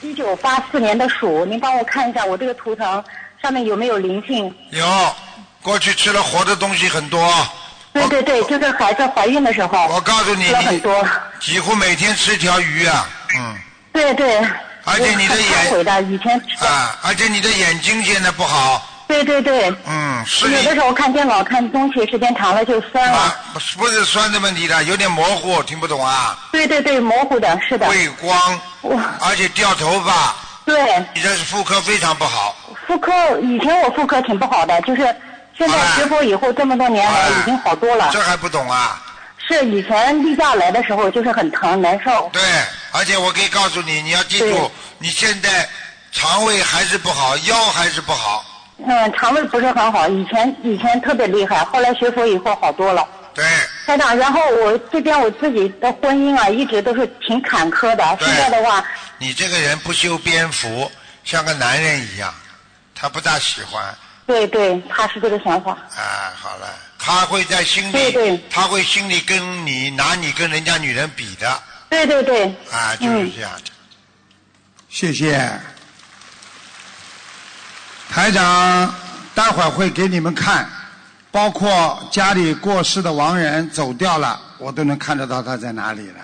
[0.00, 3.04] 一九八四年的鼠，您帮我看一下我这个图腾
[3.42, 4.54] 上面有没有灵性？
[4.70, 5.14] 有，
[5.60, 7.30] 过去吃了活的东西很多。
[7.92, 9.88] 对对对，就是孩子怀孕的时候。
[9.88, 11.06] 我告诉你，吃了很多。
[11.38, 13.06] 几乎每天吃一条鱼啊，
[13.36, 13.56] 嗯。
[13.92, 14.42] 对对。
[14.84, 18.86] 而且你的眼以前啊，而且你的眼睛现在不好。
[19.06, 19.74] 对对对。
[19.86, 20.50] 嗯，是。
[20.50, 23.34] 有的时候看电脑看东西时间长了就酸了。
[23.52, 26.38] 不是不是酸的问题的，有点模糊，听不懂啊。
[26.52, 27.88] 对对对，模糊的是的。
[27.88, 28.60] 畏光。
[28.82, 29.02] 哇。
[29.20, 30.34] 而且掉头发。
[30.64, 30.98] 对。
[31.14, 32.56] 你这是妇科非常不好。
[32.86, 35.02] 妇科以前我妇科挺不好的，就是
[35.56, 38.10] 现在学佛以后这么多年来已经好多了。
[38.12, 39.00] 这还不懂啊？
[39.46, 42.30] 是以前例假来的时候就是很疼难受。
[42.32, 42.40] 对，
[42.94, 45.68] 而且我可以告诉你，你要记住，你现在
[46.12, 48.44] 肠胃还是不好，腰还是不好。
[48.86, 53.04] 嗯，肠胃不是很好，以前以前特别厉害，后来学佛以后好多了。
[53.34, 53.44] 对。
[53.84, 58.16] 台长，然后我这边我自己的婚姻啊，一直都是挺坎坷的。
[58.20, 58.84] 现在的话。
[59.18, 60.88] 你这个人不修边幅，
[61.24, 62.32] 像个男人一样，
[62.94, 63.92] 他不大喜欢。
[64.24, 65.72] 对对，他是这个想法。
[65.72, 66.68] 啊，好了。
[66.96, 71.60] 他会在心里，他会心里跟你拿你跟人家女人比的。
[71.94, 72.46] 对对对。
[72.72, 73.70] 啊，就是这样的。
[74.88, 75.50] 谢谢。
[78.10, 78.92] 台长，
[79.34, 80.68] 待会儿会给你们看，
[81.30, 86.20] 包括家里过世的亡人走掉了，我都能看得到他在哪里了。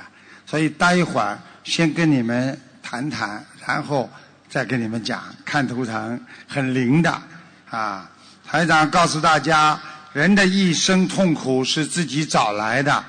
[0.47, 4.11] 所以待一会儿先跟你们谈谈，然后
[4.49, 7.23] 再跟你们讲，看图腾很灵的
[7.71, 8.11] 啊。
[8.45, 9.79] 台长告诉大家。
[10.13, 13.05] 人的一生痛苦是自己找来的，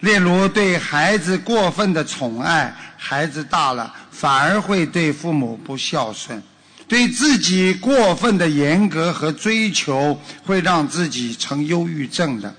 [0.00, 6.38] 例如对孩子过分的宠爱，孩子大了反而会对父母不孝顺；
[6.86, 12.54] 对自己过分的严格和追求，会让自己成忧郁症的。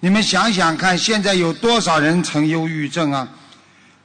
[0.00, 3.26] 你们想想看，现在有多少人成忧郁症啊？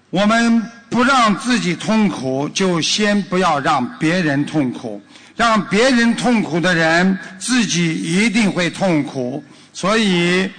[0.10, 5.02] 我们不让自己痛苦，就先不要让别人痛苦。
[5.36, 10.50] 让别人痛苦的人，自己一定会痛苦，所以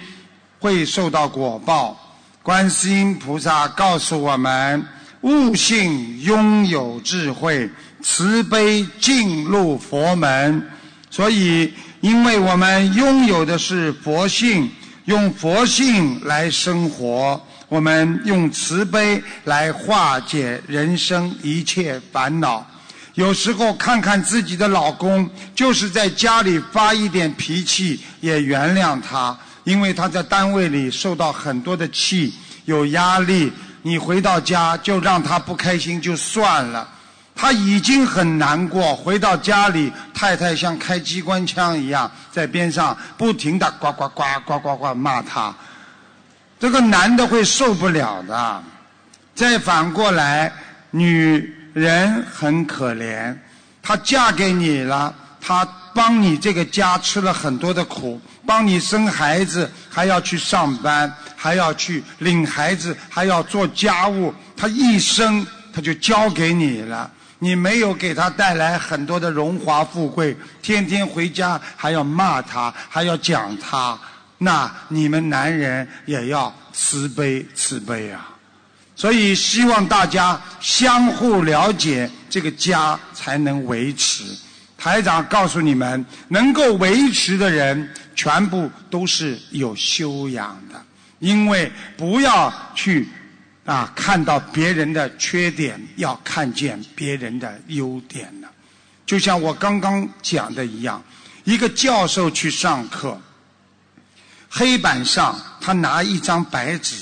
[0.59, 1.95] 会受到果报。
[2.43, 4.83] 观世音菩萨告诉我们：
[5.21, 7.69] 悟性拥有智慧，
[8.01, 10.67] 慈悲进入佛门。
[11.11, 14.67] 所以，因为我们拥有的是佛性，
[15.05, 22.65] 用佛性来生活，我们用慈悲来化解人生一切烦恼。
[23.13, 32.33] 有时候看看自己的老公，就是在家里发一点脾气，也原谅他，因为他在单位里受到很多的气，
[32.65, 33.51] 有压力。
[33.81, 36.87] 你回到家就让他不开心就算了，
[37.35, 38.95] 他已经很难过。
[38.95, 45.53] 回到家里，太太像开机关枪一样在边上不停的呱呱呱呱呱呱骂他，
[46.59, 48.63] 这个男的会受不了的。
[49.33, 50.53] 再反过来，
[50.91, 51.57] 女。
[51.73, 53.33] 人很可怜，
[53.81, 67.09] 她嫁给你了，她帮你这个家吃了很多的苦，帮你生孩子，还要去上班，还要去领孩子，还要做家务，他一生他就交给你了。
[67.39, 73.97] 你没有给他带来很多的荣华富贵，天天回家还要骂他，还要讲他，
[74.37, 78.29] 那你们男人也要慈悲慈悲啊！
[78.95, 84.23] 所以，希望大家相互了解，这个家才能维持。
[84.81, 90.83] 台长告诉你们，能够维持的人，全部都是有修养的。
[91.19, 93.07] 因为不要去
[93.63, 98.49] 啊看到别人的缺点，要看见别人的优点了。
[99.05, 100.99] 就像我刚刚讲的一样，
[101.43, 103.21] 一个教授去上课，
[104.49, 106.95] 黑板上他拿一张白纸。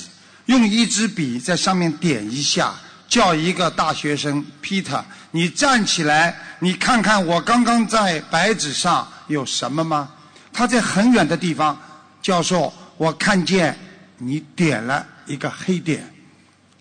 [0.44, 2.74] 用一支笔在上面点一下，
[3.10, 5.02] 叫一个大学生 Peter，
[5.32, 10.08] 你站起来，你看看我刚刚在白纸上有什么吗？
[10.52, 11.76] 他在很远的地方，
[12.22, 13.76] 教授，我看见
[14.16, 16.08] 你点了一个黑点。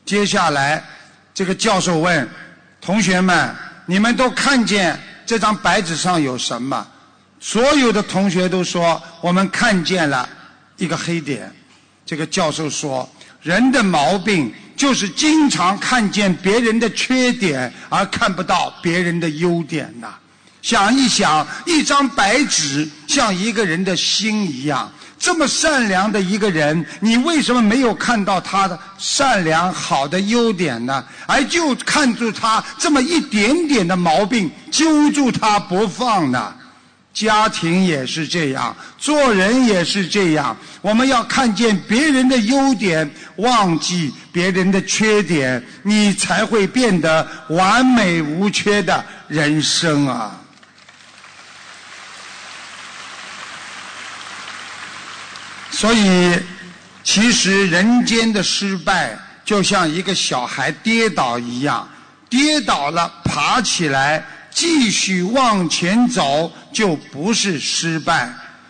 [0.05, 0.83] 接下来，
[1.33, 2.29] 这个教授问
[2.79, 3.55] 同学们：
[3.87, 6.87] 你们都看见这张白纸上有什么？
[7.39, 10.29] 所有的同学都说我们看见了
[10.77, 11.51] 一个黑点。
[12.05, 13.09] 这个教授说，
[13.41, 20.07] 人的毛病就是经常看见别人的缺点，而看不到别人的优点呐。
[20.61, 31.03] 想一想，一张白纸像一个人的心一样，这么善良的一个人，你为什么没有看到他的善良好的优点呢？
[31.27, 36.55] 而就看住他这么一点点的毛病，揪住他不放呢？
[37.13, 40.55] 家庭也是这样，做人也是这样。
[40.81, 50.39] 我们要看见别人的优点，忘记别人的缺点，你才会变得完美无缺的人生啊！
[55.71, 56.39] 所以，
[57.03, 61.87] 其实人间的失败，就像一个小孩跌倒一样，
[62.29, 68.27] 跌倒了爬起来，继续往前走，就不是失败；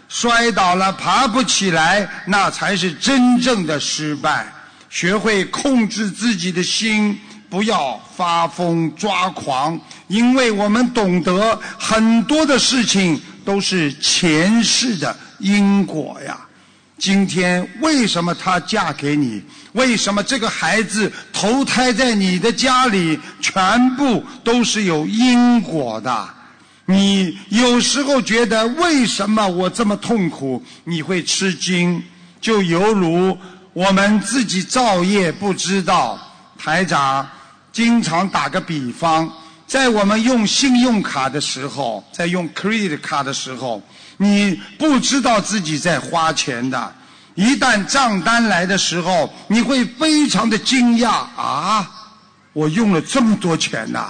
[0.08, 4.48] 摔倒了爬不起来，那才是真正的失败。
[4.90, 7.20] 学会控制自己的心，
[7.50, 16.40] 不要发疯抓狂，因为我们懂得很多的事情都是前世的因果呀。
[16.98, 19.42] 今天为什么她嫁给你？
[19.74, 23.20] 为什么这个孩子投胎在你的家里？
[23.40, 26.30] 全部都是有因果的。
[26.90, 30.64] 你有时候觉得为什么我这么痛苦？
[30.86, 32.04] 你会吃惊，
[32.42, 33.38] 就犹如
[33.74, 36.20] 我们自己造业不知道。
[36.58, 37.30] 台长
[37.72, 39.32] 经常打个比方，
[39.68, 43.80] 在我们用信用卡的时候，在用 credit 卡的时候。
[44.18, 46.96] 你不知道自己在花钱的，
[47.36, 51.88] 一旦账单来的时候，你会非常的惊讶啊！
[52.52, 54.08] 我用了这么多钱呐！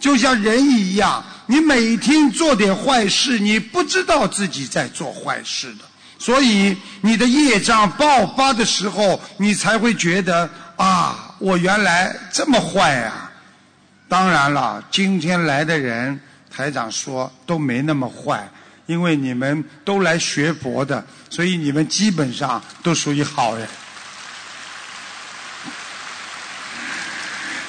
[0.00, 5.84] 就像人一样，你每天做点坏事，你不知道自己在做坏事的，
[6.18, 13.30] 所以你的业障爆发的时候，你才会觉得啊，我原来这么坏啊！
[14.08, 16.20] 当然了，今天来的人，
[16.50, 18.48] 台长说都没那么坏。
[18.86, 23.66] 因为你们都来学佛的，所以你们基本上都属于好人。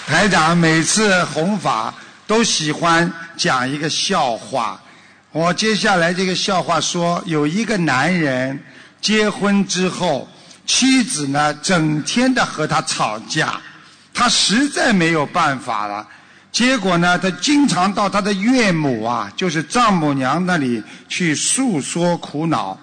[0.05, 1.91] 台长每次弘法
[2.27, 4.79] 都喜欢讲一个笑话。
[5.31, 8.59] 我接下来这个笑话说，有一个男人
[9.01, 10.27] 结婚之后，
[10.65, 13.59] 妻子呢整天的和他吵架，
[14.13, 16.05] 他实在没有办法了。
[16.51, 22.77] 结果呢，他经常到他的岳母啊，就是丈母娘那里去诉说苦恼。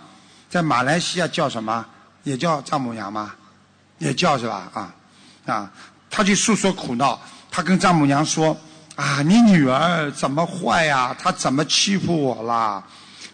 [0.48, 1.84] 在马来西亚叫什么？
[2.22, 3.32] 也叫丈母娘吗？
[3.98, 4.70] 也叫是吧？
[4.72, 4.94] 啊
[5.46, 5.70] 啊，
[6.08, 7.20] 他去诉说苦恼。
[7.50, 8.56] 他跟丈母娘说
[8.96, 11.14] ：“啊，你女儿怎么坏呀？
[11.18, 12.82] 她怎么欺负我啦？”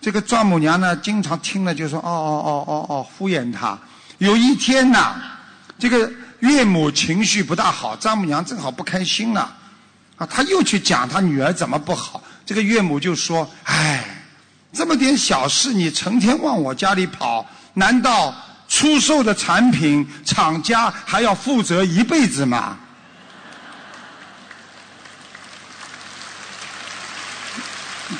[0.00, 3.78] 这个丈母娘呢，经常听了就说：“哦哦哦哦哦，敷衍他。”
[4.16, 5.16] 有一天呐，
[5.78, 9.54] 这个岳母情绪不大好，丈母娘正好不开心了。
[10.16, 14.02] 啊，他又去讲他女儿怎么不好，这个岳母就说：“哎，
[14.72, 17.44] 这么点小事，你成天往我家里跑，
[17.74, 18.34] 难道
[18.68, 22.78] 出售的产品厂家还要负责一辈子吗？”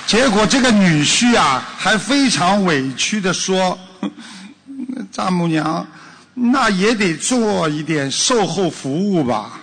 [0.06, 3.76] 结果这个女婿啊，还非常委屈的说
[5.10, 5.84] ：“丈母娘，
[6.34, 9.60] 那也得做一点售后服务吧。”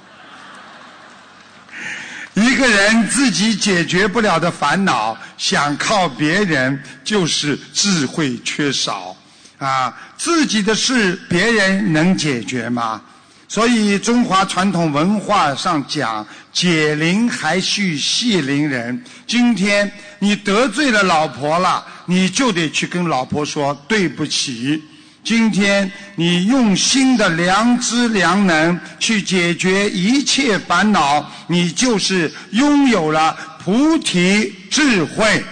[2.34, 9.15] 一个人自己解决不了的烦恼，想靠别人就是智慧缺少
[9.57, 9.91] 啊！
[10.17, 13.01] 自己的事别人能解决吗？
[13.47, 19.01] 所以中华传统文化上讲，解铃还须系铃人。
[19.25, 19.89] 今天
[20.19, 24.83] 你得罪了老婆了，你就得去跟老婆说对不起。
[25.23, 35.43] 今天你用心的良知良能去解决一切烦恼，你就是拥有了菩提智慧。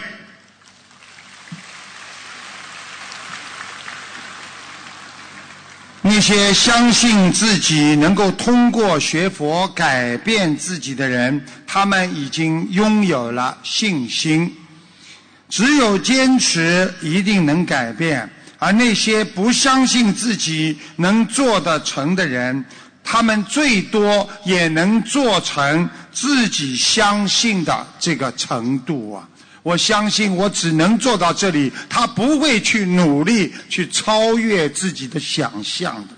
[6.15, 14.49] 那些相信自己能够通过学佛改变自己的人，他们已经拥有了信心。
[15.49, 18.29] 只有坚持，一定能改变。
[18.57, 22.63] 而那些不相信自己能做得成的人，
[23.03, 29.27] 他们最多也能做成自己相信的这个程度啊！
[29.65, 36.13] 我相信我只能做到这里，他不会去努力去超越自己的想象的。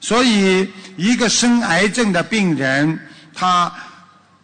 [0.00, 2.96] 所以，一个生癌症的病人，
[3.34, 3.72] 他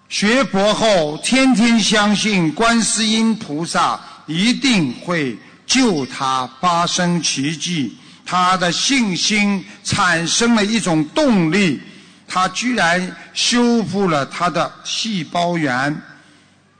[0.08, 7.96] 学佛后天天相信观世音菩萨一定会救他发生奇迹，
[8.26, 11.80] 他的信心产生了一种动力，
[12.26, 16.02] 他居然修复了他的细胞源，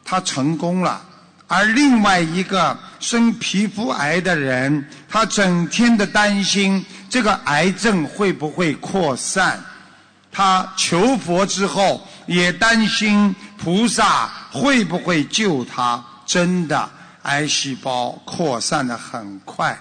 [0.04, 1.06] 他成功了。
[1.52, 9.60] 而另外一个生皮肤癌的人，他整天的担心这个癌症会不会扩散。
[10.30, 16.00] 他求佛之后，也担心菩萨会不会救他。
[16.24, 16.88] 真的，
[17.22, 19.76] 癌细胞扩散的很快，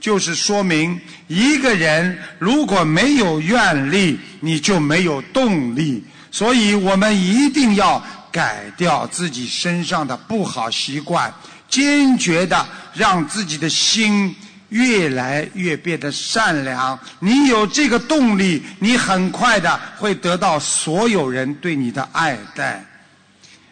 [0.00, 0.98] 就是说明
[1.28, 6.02] 一个人如果没有愿力，你就没有动力。
[6.30, 8.02] 所以我们一定要。
[8.30, 11.32] 改掉自己身上的不好习惯，
[11.68, 14.34] 坚决的让自己的心
[14.68, 16.98] 越来越变得善良。
[17.18, 22.84] 你有这个动力，你很快的会得到所有人对你的爱戴。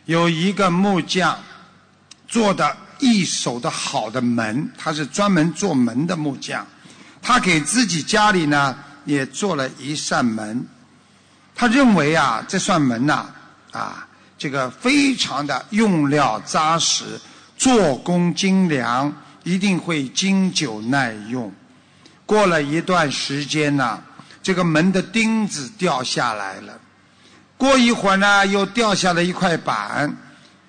[0.06, 1.38] 有一个木匠
[2.26, 6.66] 做的一手的好的门，他是专门做门的木匠，
[7.22, 10.66] 他给自己家里呢也做了一扇门。
[11.54, 13.26] 他认为啊，这扇门呐，
[13.70, 14.07] 啊。
[14.38, 17.20] 这个非常的用料扎实，
[17.56, 19.12] 做工精良，
[19.42, 21.52] 一定会经久耐用。
[22.24, 24.00] 过了一段时间呢，
[24.40, 26.78] 这个门的钉子掉下来了。
[27.56, 30.16] 过一会儿呢，又掉下了一块板，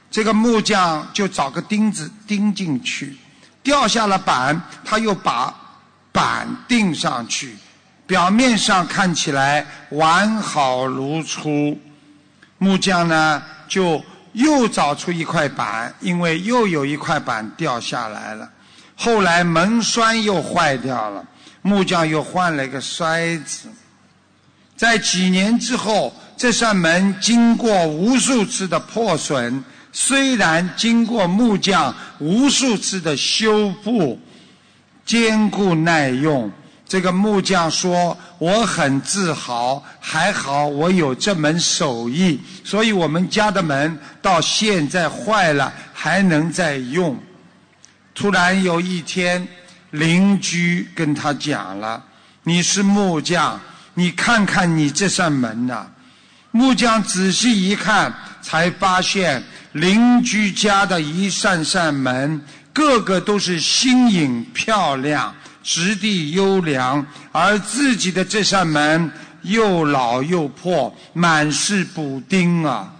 [0.09, 3.15] 这个木匠就找个钉子钉进去。
[3.61, 5.53] 掉下了板，他又把
[6.11, 7.55] 板钉上去，
[8.07, 11.79] 表面上看起来完好如初。
[12.57, 13.43] 木匠呢？
[13.69, 14.03] 就
[14.33, 18.49] 又找出一块板，因为又有一块板掉下来了。
[18.97, 21.25] 后来门栓又坏掉了，
[21.61, 23.69] 木匠又换了一个筛子。
[24.75, 34.19] 在几年之后，这扇门经过无数次的破损，虽然经过木匠无数次的修复，
[35.05, 36.51] 坚固耐用。
[36.89, 47.15] 这个木匠说：“我很自豪，还好我有这门手艺，所以我们家的门到现在坏了还能再用。”
[48.15, 49.47] 突然有一天，
[49.91, 52.03] 邻居跟他讲了
[52.43, 53.61] ：“你是木匠，
[53.93, 55.85] 你看看你这扇门呐。”
[56.51, 58.11] 木匠仔细一看，
[58.41, 62.41] 才发现邻居家的一扇扇门，
[62.73, 65.31] 个个都是新颖漂亮。
[65.63, 72.91] 质地优良，而自己的这扇门又老又破，满是补丁啊！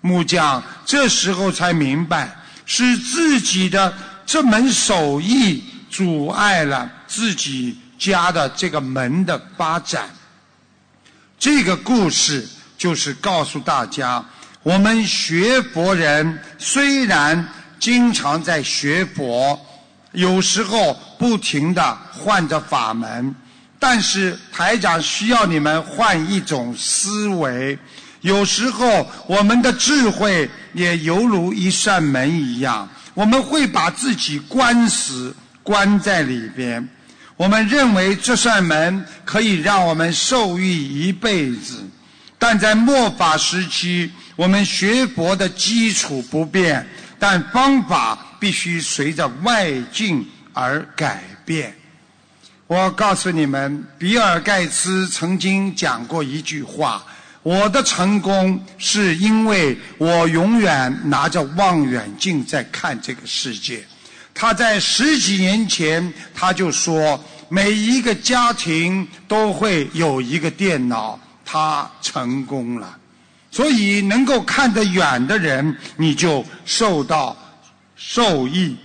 [0.00, 2.34] 木匠这时候才明白，
[2.64, 3.92] 是自己的
[4.24, 10.08] 这门手艺阻碍了自己家的这个门的发展。
[11.38, 12.48] 这个故事
[12.78, 14.24] 就是告诉大家：
[14.62, 17.48] 我们学佛人虽然
[17.80, 19.60] 经常在学佛。
[20.16, 23.34] 有时候不停的换着法门，
[23.78, 27.78] 但是台长需要你们换一种思维。
[28.22, 36.88] 有时候我们的智慧也犹如一扇门一样，我们会把自己关死，关在里边。
[37.36, 41.86] 我们认为这扇门可以让我们受益一辈子，
[42.38, 46.88] 但在末法时期，我们学佛的基础不变，
[47.18, 48.18] 但方法。
[48.46, 51.74] 必须随着外境而改变。
[52.68, 57.04] 我告诉你们，比尔盖茨曾经讲过一句话
[57.42, 63.84] ：“我的成功是因为我永远拿着望远镜在看这个世界。”
[64.32, 67.18] 他在十几年前他就说
[67.50, 72.96] ：“每一个家庭都会有一个电脑。”他成功了。
[73.50, 77.36] 所以，能够看得远的人，你就受到。
[78.08, 78.76] 受益，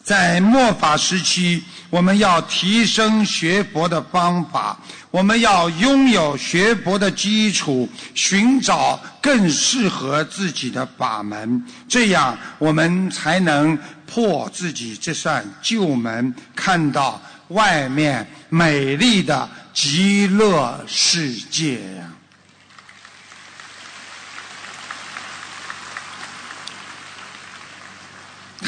[0.00, 1.60] 在末法时期，
[1.90, 4.78] 我们要提升学佛的方法，
[5.10, 13.76] 我们要拥有学佛的基础，寻找更适合自己的法门，这样我们才能
[14.06, 22.04] 破自己这扇旧门，看到外面美丽的极乐世界呀。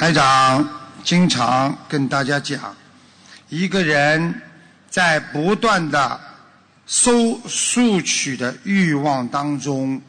[0.00, 0.66] 台长
[1.04, 2.74] 经常跟大家讲，
[3.50, 4.34] 一个人
[4.88, 6.18] 在不断的
[6.86, 10.00] 搜索取的欲望当中，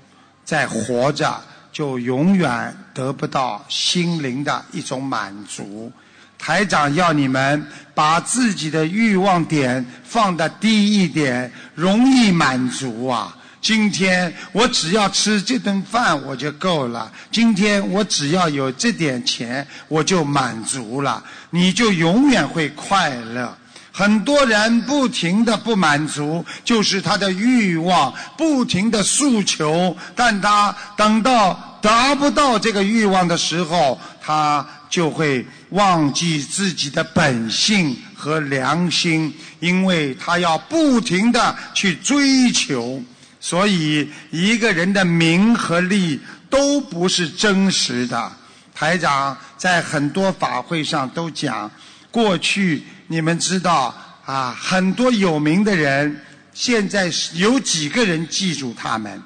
[0.45, 1.37] 在活着，
[1.73, 5.91] 就永远得不到心灵的一种满足。
[6.39, 13.35] 台长要你们把自己的欲望点放的低一点，容易满足啊。
[13.61, 23.55] 今天我只要吃这顿饭我就够了，今天我只要有这点钱我就满足了，你就永远会快乐。
[23.93, 43.03] 很多人不停的不满足，就是他的欲望不停的诉求，但他等到达不到这个欲望的时候，他就会忘记自己的本性和良心，因为他要不停的去追求，
[43.41, 46.17] 所以一个人的名和利
[46.49, 48.31] 都不是真实的。
[48.73, 51.69] 台长在很多法会上都讲，
[52.09, 52.83] 过去。
[53.07, 53.93] 你们知道
[54.25, 56.21] 啊，很多有名的人，
[56.53, 59.21] 现在有几个人记住他们？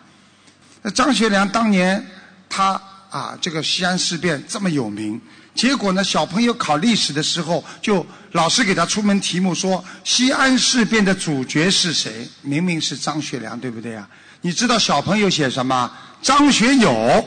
[0.82, 2.03] 那张学良当年
[2.49, 5.22] 他啊，这个西安事变这么有名，
[5.55, 12.27] 结果呢，小朋友考历史的时候，就老师给他出门题目说西安事变的主角是谁？
[12.41, 14.07] 明明是张学良，对不对呀？
[14.41, 15.89] 你知道小朋友写什么？
[16.21, 17.25] 张学友。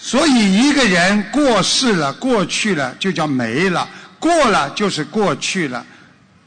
[0.00, 3.88] 所以一个人过世了，过去了就叫没了，
[4.20, 5.84] 过了就是过去了，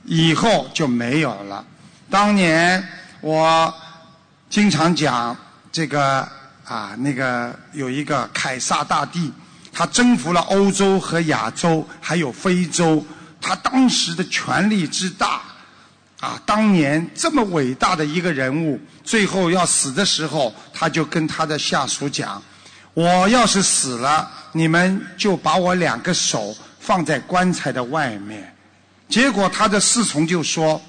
[0.05, 1.65] 以后就没有了。
[2.09, 2.87] 当年
[3.19, 3.73] 我
[4.49, 5.35] 经常讲
[5.71, 6.25] 这个
[6.67, 9.31] 啊，那个有一个凯撒大帝，
[9.71, 13.05] 他征服了欧洲和亚洲，还有非洲。
[13.39, 15.41] 他当时的权力之大，
[16.19, 22.41] 啊，当年这么伟大的一个人物，最后要死的时候，他就跟他的下属讲。
[22.93, 28.53] 我要是死了，你们就把我两个手放在棺材的外面。
[29.07, 30.81] 结果他的侍从就说：“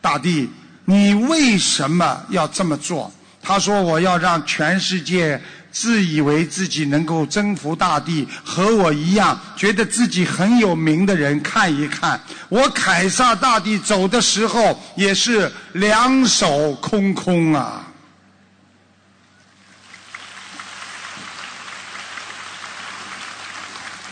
[0.00, 0.48] 大帝，
[0.86, 3.12] 你为什么要这么做？”
[3.48, 5.40] 他说：“我要让全世界
[5.72, 12.20] 自以为自己能够征服大地，和我一样觉得自己很有名的人看一看，
[12.50, 17.86] 我凯撒大帝走的时候也是两手空空啊。”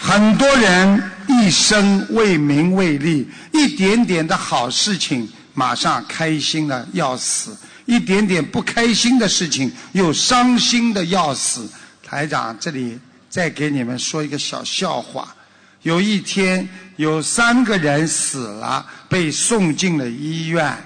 [0.01, 7.55] 很多人一生为名为利，一点点的好事情马上开心的要死，
[7.87, 11.69] 一点点不开心的事情又伤心的要死。
[12.05, 15.35] 台长这里再给你们说一个小笑话：
[15.83, 20.77] 有一天有三个人死了，被送进了医院，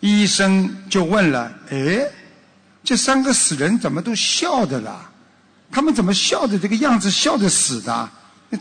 [0.00, 2.06] 医生就问了：“哎，
[2.84, 5.10] 这三个死人怎么都笑的了？
[5.70, 8.08] 他们怎么笑的这个样子，笑着死的？”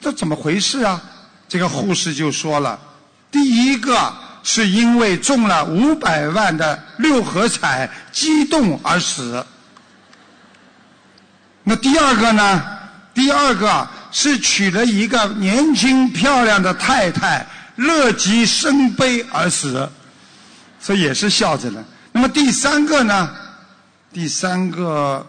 [0.01, 1.01] 这怎么回事啊？
[1.47, 2.79] 这个护士就说了：
[3.31, 4.13] 第一个
[4.47, 9.43] 是因为中了五百万的六合彩，激动而死。
[11.63, 12.63] 那第二个呢？
[13.11, 17.43] 第二个是娶了一个年轻漂亮的太太，
[17.77, 19.89] 乐极生悲而死，
[20.79, 21.83] 所以也是笑着的。
[22.11, 23.35] 那么第三个呢？
[24.13, 25.25] 第三个，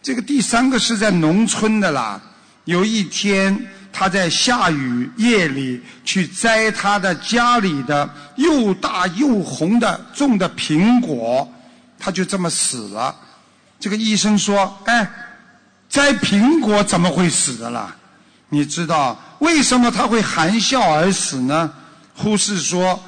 [0.00, 2.20] 这个第三个是在农村的啦。
[2.64, 3.66] 有一天。
[3.96, 11.48] 他在下雨夜里去摘他的家里的又大又红的种的苹果，
[11.96, 13.14] 他就这么死了。
[13.78, 15.08] 这个医生说：“哎，
[15.88, 17.94] 摘苹果怎么会死的啦？
[18.48, 21.72] 你知道为什么他会含笑而死呢？”
[22.16, 23.00] 护士说：“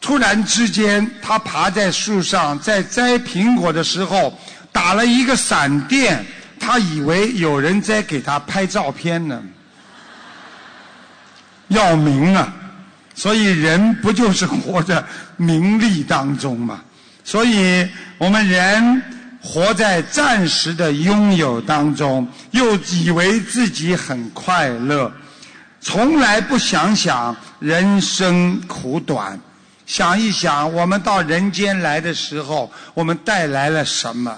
[0.00, 4.32] 突然之间，他爬在树上在摘苹果的时候，
[4.72, 6.24] 打了一个闪电，
[6.58, 9.42] 他以为有人在给他拍照片呢。”
[11.70, 12.52] 要名啊，
[13.14, 15.02] 所以人不就是活在
[15.36, 16.80] 名利当中吗？
[17.24, 19.02] 所以我们人
[19.42, 25.10] 活在暂时的拥有当中，又以为自己很快乐，
[25.80, 29.40] 从来不想想人生苦短，
[29.86, 34.36] 想一想我们到人间来的时候，我们带来了什么？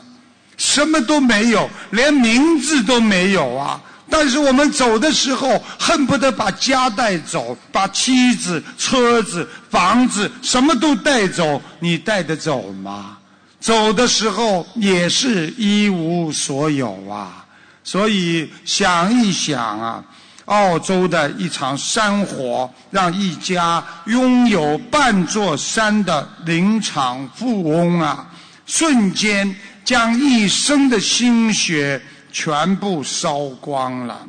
[0.58, 3.80] 什么都没有，连名字都没有啊！
[4.12, 11.60] 但是我们走的时候，恨不得把家带走，把妻子、车子、房子什么都带走。
[11.80, 13.16] 你带得走吗？
[13.58, 17.42] 走的时候也是一无所有啊！
[17.82, 20.04] 所以想一想啊，
[20.44, 28.26] 澳洲的一场山火，让一家拥有半座山的林场富翁啊，
[28.66, 29.56] 瞬间
[29.86, 32.00] 将一生的心血。
[32.32, 34.26] 全部烧光了，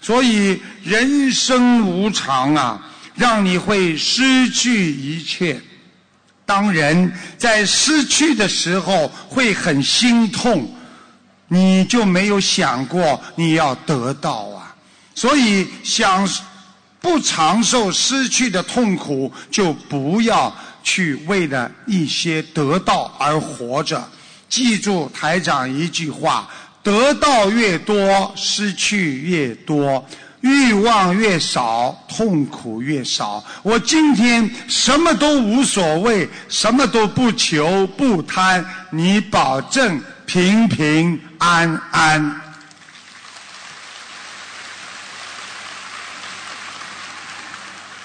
[0.00, 2.80] 所以人生无常啊，
[3.14, 5.60] 让你会失去一切。
[6.44, 10.72] 当人在失去的时候会很心痛，
[11.48, 14.76] 你就没有想过你要得到啊。
[15.14, 16.28] 所以想
[17.00, 20.54] 不长寿、失去的痛苦，就不要
[20.84, 24.06] 去为了一些得到而活着。
[24.48, 26.48] 记住台长一句话：
[26.86, 30.00] 得到越多，失去越多；
[30.40, 33.42] 欲望越少，痛苦越少。
[33.64, 42.40] 我今天什么都无所谓，什么都不求不贪，你保证平平安安。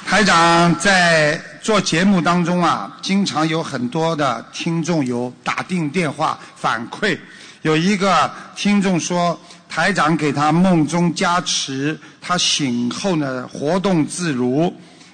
[0.07, 7.15] 台长在做节目当中啊，经常有很多的听众有打定电话反馈。
[7.61, 9.39] 有一个听众说，
[9.69, 14.73] 台长给他梦中加持，他醒后呢活动自如，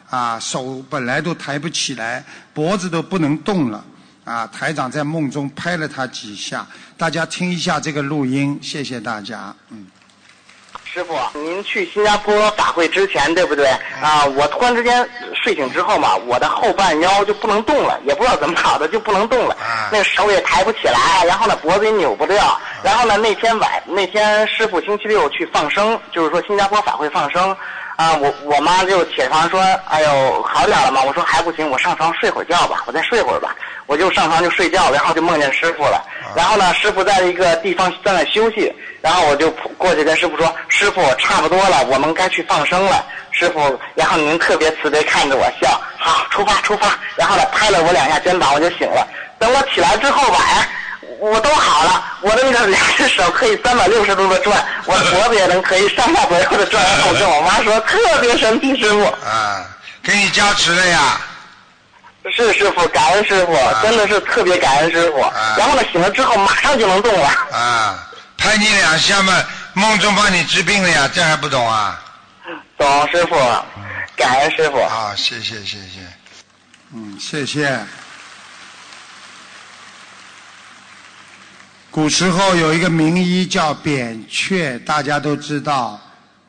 [0.09, 2.23] 啊手本来都抬不起来，
[2.53, 3.83] 脖子都不能动了，
[4.23, 9.85] 啊台长在梦中拍了他几下，大家听一下这个录音，谢谢大家，嗯。
[10.91, 13.67] 师傅，您去新加坡法会之前，对不对？
[14.01, 19.55] 啊，我突然之间睡醒之后嘛，我的后半腰就不能动了，也不知道怎么搞的就不能动了，
[19.91, 27.55] 那手也抬不起来，然后呢脖子也扭不掉，然后呢那天晚那天师傅星期六去放生，就是说新加坡法会放生。
[27.97, 33.55] 啊，我我妈就起床说：“哎呦，好点了吗？”我说：“还不行，我上床睡会儿觉吧，我再睡会儿吧。”
[33.87, 36.05] 我就上床就睡觉，然后就梦见师傅了。
[36.35, 38.71] 然后呢，师傅在一个地方在那休息，
[39.01, 46.99] 然后我就过去跟师傅说：“师傅，差不多了，我们该去放生了。”师傅，然后您特别慈悲看着我笑，好，出发出发。
[47.15, 49.07] 然后呢，拍了我两下肩膀，我就醒了。
[49.39, 50.69] 等我起来之后吧，哎。
[51.19, 56.83] 我都好了，我的那个两只手可以三百六十度的转， 我脖子也能可以上下左右的转。
[57.07, 59.03] 我跟我妈说特别神奇，师傅。
[59.25, 59.65] 啊，
[60.03, 61.21] 给你加持了呀。
[62.35, 65.19] 是师傅，感恩师傅，真的是特别感恩师傅。
[65.57, 67.27] 然后呢，醒了之后马上就能动了。
[67.51, 68.07] 啊，
[68.37, 69.33] 拍你两下嘛，
[69.73, 71.99] 梦中帮你治病了呀，这还不懂啊？
[72.77, 73.35] 懂师傅，
[74.15, 74.77] 感恩师傅。
[74.87, 75.99] 好，谢谢谢谢。
[76.93, 77.79] 嗯，谢谢。
[81.89, 85.99] 古时候有一个名医叫扁鹊，大家都知道。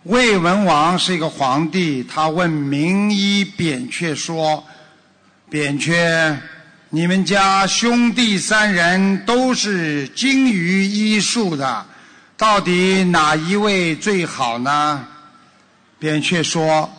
[0.03, 4.62] 魏文王是一个皇帝，他问名医扁鹊说
[5.49, 6.36] ：“扁鹊，
[6.91, 11.86] 你们家兄弟三人都是精于医术的，
[12.36, 15.07] 到底哪一位最好呢？”
[15.99, 16.91] 扁鹊说：“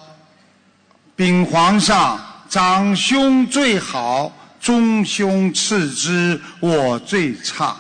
[1.16, 2.20] 禀皇上，
[2.50, 7.76] 长兄最好，中兄次之，我最差。”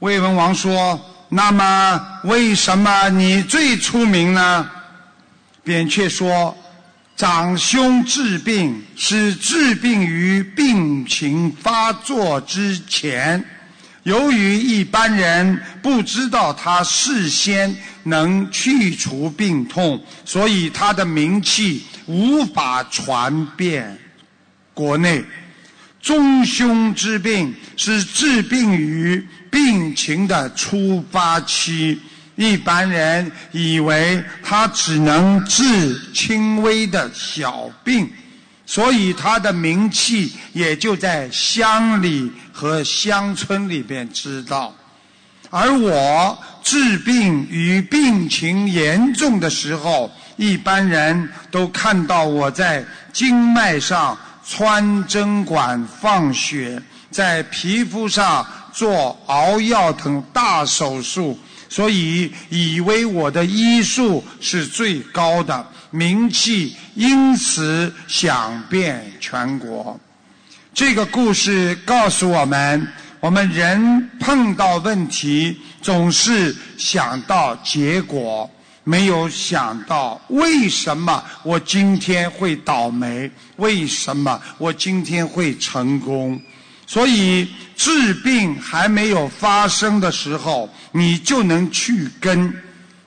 [0.00, 4.68] 魏文王说：“那么为什么你最出名呢？”
[5.64, 6.54] 扁鹊说
[7.16, 13.42] ：“长兄治病是治病于病情发作之前，
[14.02, 23.98] 由于一般人不知道他事先能去除病痛，所以他的名气无法传遍
[24.74, 25.24] 国内。
[26.04, 31.96] 中凶之病是治病于。”病情的初发期，
[32.34, 38.10] 一般人以为他只能治轻微的小病，
[38.66, 44.74] 所以他的名气也就在乡里和乡村里边知道。
[45.50, 56.80] 而我治病与病情严重的时候，一般人都看到我在经脉上穿针管放血，
[57.10, 58.46] 在皮肤上。
[58.74, 61.38] 做熬药等大手术，
[61.68, 69.96] 所以以为我的医术是最高的，名气因此响遍全国。
[70.74, 72.84] 这个故事告诉我们：
[73.20, 78.50] 我们人碰到问题，总是想到结果，
[78.84, 86.40] 没有想到为什么我今天会倒霉，为什么我今天会成功。
[86.86, 92.54] 所以治病还没有发生的时候，你就能去根。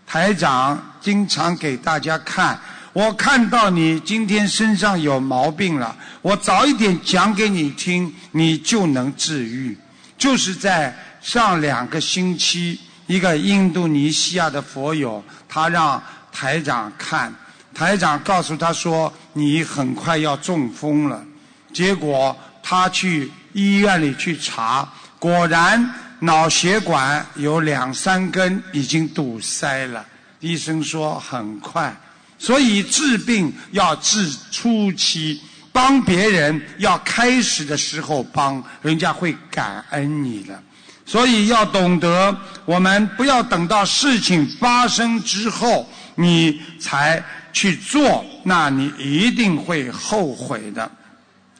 [0.07, 2.59] 台长经常给大家看，
[2.93, 9.77] 我看到你今天身上有毛病了，我早一点讲给你听，你就能治愈。
[10.17, 15.23] 就是在上两个星期，一个印度尼西亚的佛友，
[15.57, 15.99] 他让
[16.31, 17.33] 台长看，
[17.73, 21.25] 台长告诉他说：“你很快要中风了。”
[21.73, 23.31] 结果他去。
[23.53, 24.87] 医院里去查，
[25.17, 30.05] 果然脑血管有两三根已经堵塞了。
[30.41, 31.91] 医生说很快，
[32.37, 35.41] 所以治病要治初期，
[35.71, 40.61] 帮别人要开始的时候帮，人家会感恩你的。
[41.07, 50.91] 所以要懂得，我们不要等到事情发生之后你才去做，那你一定会后悔的。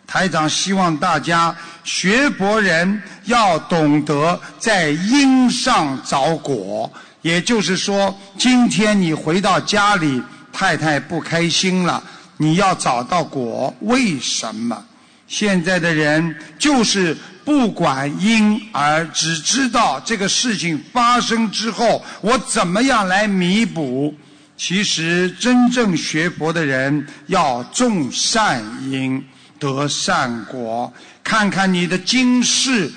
[0.06, 6.91] 台长希望大家学佛人要懂得在因上找果，
[7.22, 10.22] 也就是说，今天你回到家里，
[10.52, 12.04] 太太不开心了，
[12.38, 14.82] 你要找到果，为什么？
[15.28, 17.18] 现在的人就是
[17.48, 24.14] 不管因，而只知道这个事情发生之后，我怎么样来弥补。
[24.58, 29.24] 其实真正学佛的人要种善因。
[29.58, 30.91] 得善果，
[31.24, 32.91] 看看你的今世，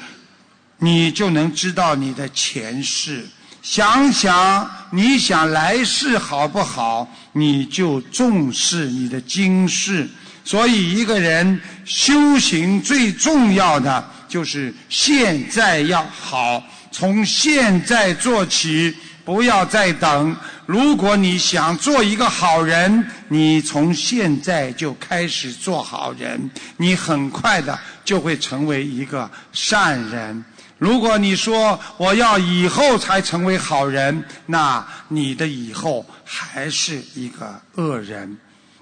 [0.78, 3.24] 你就能知道你的前世。
[3.62, 10.08] 想想你想来世好不好，你就重视你的今世。
[10.44, 16.62] 所以一个人修行最重要的就是现在要好，
[16.92, 20.34] 从现在做起，不要再等。
[20.66, 30.44] 如果你想做一个好人，你从现在就开始做好人，你很快的就会成为一个善人。
[30.78, 38.38] 如果你说我要以后才成为好人，那你的以后还是一个恶人。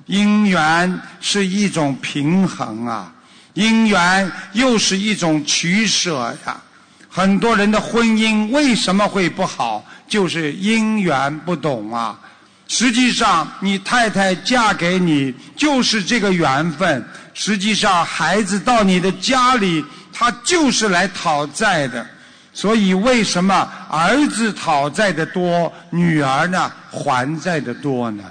[0.06, 3.12] 姻缘是一种平衡啊，
[3.58, 6.56] 姻缘又是一种取舍呀。
[7.10, 9.84] 很多人的婚姻为什么会不好？
[10.06, 12.16] 就是姻缘不懂啊！
[12.68, 17.04] 实际上，你太太嫁给你就是这个缘分。
[17.34, 22.06] 实际上，孩子到你的家里，他就是来讨债的。
[22.52, 28.22] 所以，为什么儿子讨债的多，女儿呢还债的多呢？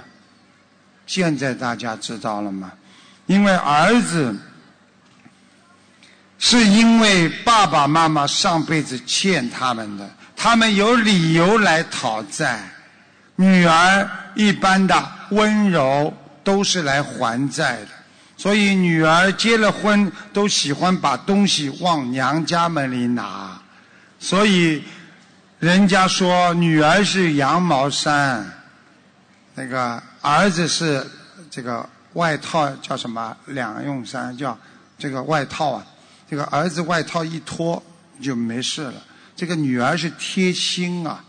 [1.06, 2.72] 现在大家知道了吗？
[3.26, 4.34] 因为儿子
[6.38, 10.08] 是因为爸爸妈妈上辈子欠他们的。
[10.36, 12.60] 他们有理由来讨债，
[13.34, 16.14] 女儿一般的温柔
[16.44, 17.88] 都是来还债的，
[18.36, 23.60] 所以女儿结了婚都喜欢把东西往娘家门里拿，
[24.20, 24.84] 所以
[25.58, 28.48] 人家说女儿是羊毛衫，
[29.56, 31.04] 那个儿子是
[31.50, 33.36] 这个外套叫什么？
[33.46, 34.56] 两用衫叫
[34.96, 35.84] 这个外套啊，
[36.30, 37.82] 这个儿子外套一脱
[38.20, 39.02] 就没事了。
[39.34, 41.24] 这个女儿是贴心啊，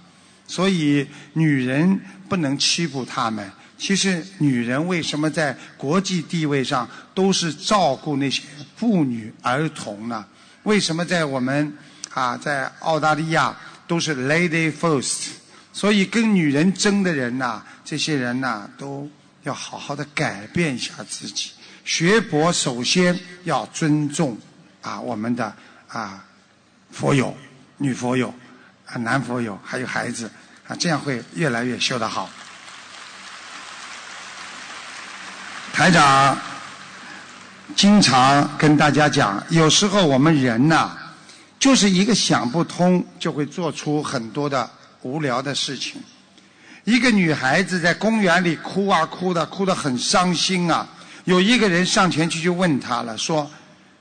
[0.48, 3.52] 所以女人不能欺负他们。
[3.78, 8.44] 其实女人为什么在国际地位上都是照顾那些
[8.76, 10.26] 妇女儿童呢？
[10.64, 11.74] 为什么在我们
[12.14, 13.56] 啊在澳大利亚
[13.88, 15.28] 都是 lady first？
[15.72, 19.10] 所以跟女人争的人呐，这些人呐都
[19.44, 21.52] 要好好的改变一下自己。
[21.86, 24.38] 学佛首先要尊重
[24.82, 25.54] 啊我们的
[25.88, 26.24] 啊
[26.92, 27.36] 佛友。
[27.82, 28.28] 女佛友，
[28.86, 30.30] 啊，男佛友，还有孩子，
[30.68, 32.30] 啊，这样会越来越修得好。
[35.72, 36.38] 台长
[37.78, 40.92] 经常跟大家讲，有时候我们人呐，
[41.58, 44.70] 就是一个想不通，就会做出很多的
[45.04, 46.04] 无聊的事情。
[46.84, 50.86] 一个女孩子在公园里哭啊哭的，哭得很伤心啊。
[51.24, 53.50] 有一个人上前去就问她了，说：“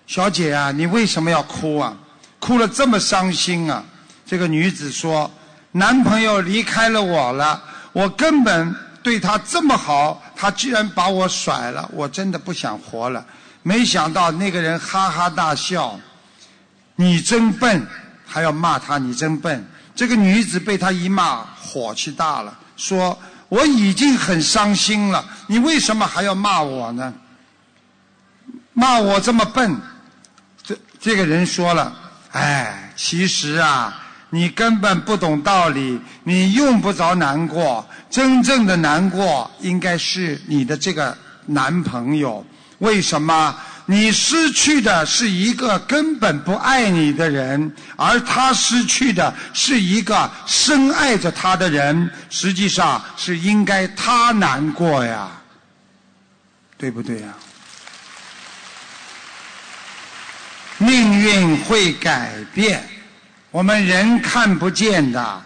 [0.09, 1.97] 小姐啊，你为什么要哭啊？”
[2.41, 3.85] 哭了这么伤心啊！
[4.25, 5.31] 这个女子说
[5.73, 13.25] ：“男朋友离开了我了，我根本对他这么好，他居然把我甩了，我真的不想活了。”
[13.65, 15.99] 没想到那个人哈哈大笑
[16.97, 17.87] ：“你真笨，
[18.25, 23.19] 还要骂他你真笨。”这个女子被他一骂，火气大了，说
[23.51, 27.13] ：“我已经很伤心了，你为什么还要骂我呢？
[28.73, 29.77] 骂我这么笨？”
[31.01, 31.95] 这个人说了。
[32.33, 33.99] 哎，其实啊，
[34.31, 37.89] 你根本不懂道理，你用不着难过。
[38.11, 42.45] 真正的难过应该是你的这个男朋友。
[42.79, 43.57] 为什么？
[43.91, 52.11] 你失去的是一个根本不爱你的人，而他失去的是一个深爱着他的人。
[52.29, 55.31] 实际上是应该他难过呀，
[56.77, 57.29] 对不对呀？
[60.79, 62.83] 命运会改变，
[63.51, 65.43] 我们人看不见的。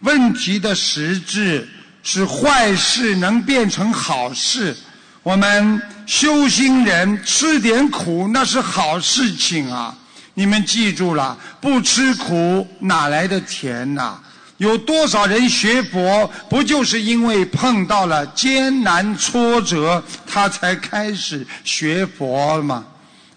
[0.00, 1.68] 问题的实质
[2.02, 4.76] 是坏事能变成好事。
[5.22, 9.96] 我们修心人吃点苦那是好事情啊！
[10.34, 14.18] 你们记住了，不吃苦哪来的甜呐？
[14.56, 22.84] 有多少人学佛，不就是因为碰到了艰难挫折，他才开始学佛吗？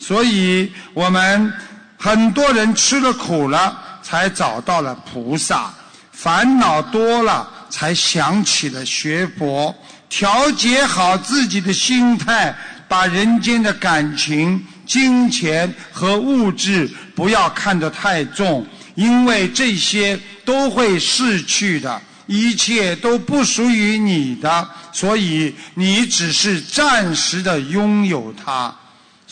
[0.08, 1.52] 所以我们
[1.98, 5.74] 很多人吃了苦了，才找到了菩萨；
[6.12, 9.74] 烦恼多了，才想起了学佛。
[10.08, 12.56] 调节好自己的心态，
[12.88, 28.72] 把人间的感情金钱和物质不要看得太重，因为这些都会逝去的，一切都不属于你的，所以你只是暂时的拥有它。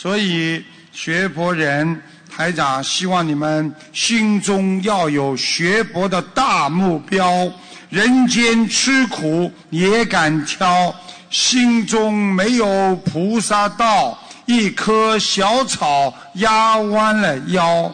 [0.04, 2.02] 所以学佛人。
[2.36, 7.48] 台长希望你们心中要有学佛的大目标，
[7.90, 10.94] 人间吃苦也敢挑，
[11.30, 17.94] 心中没有菩萨道，一棵小草压弯了腰。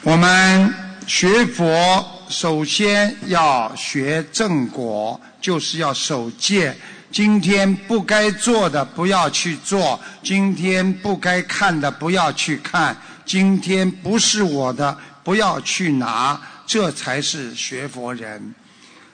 [0.00, 0.74] 我们
[1.06, 6.76] 学佛首先要学正果，就是要守戒。
[7.12, 18.54] 今天不该做的不要去做，今天不该看的不要去看，今天不是我的不要去拿，这才是学佛人。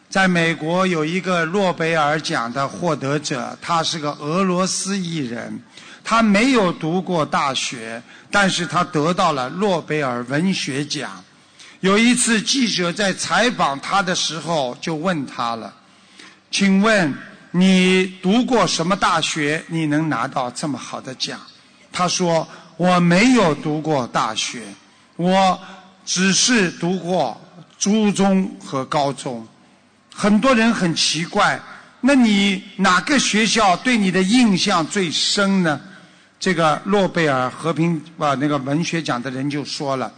[0.09, 5.63] 在美国有一个诺贝尔奖的获得者，他是个俄罗斯艺人，
[6.03, 11.23] 他没有读过大学，但是他得到了诺贝尔文学奖。
[11.81, 15.73] 有一次记者在采访他的时候就问他了，
[16.53, 17.13] 请问？
[17.55, 19.63] 你读过什么大学？
[19.69, 21.39] 你能拿到这么好的奖？
[21.91, 22.49] 他说
[22.79, 24.63] ：“我没有读过大学，
[25.17, 25.61] 我
[26.07, 27.39] 只是读过
[27.79, 29.47] 初中和高中。”
[30.15, 31.61] 很多人很奇怪，
[32.01, 35.79] 那你哪个学校对你的印象最深呢？
[36.41, 40.11] 这个诺贝尔和平啊那个文学奖的人就说了：“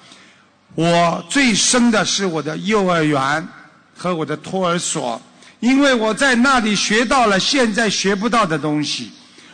[0.74, 3.48] 我最深的是我的幼儿园
[3.96, 5.20] 和我的托儿所。”
[5.64, 9.10] 因为我在那里学到了现在学不到的东西，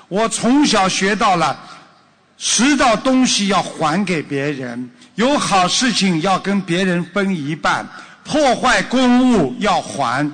[0.09, 1.57] 我从小学到了，
[2.37, 7.89] 拾到东西要还给别人，有好事情要跟别人分一半，
[8.25, 10.29] 破坏公物要还，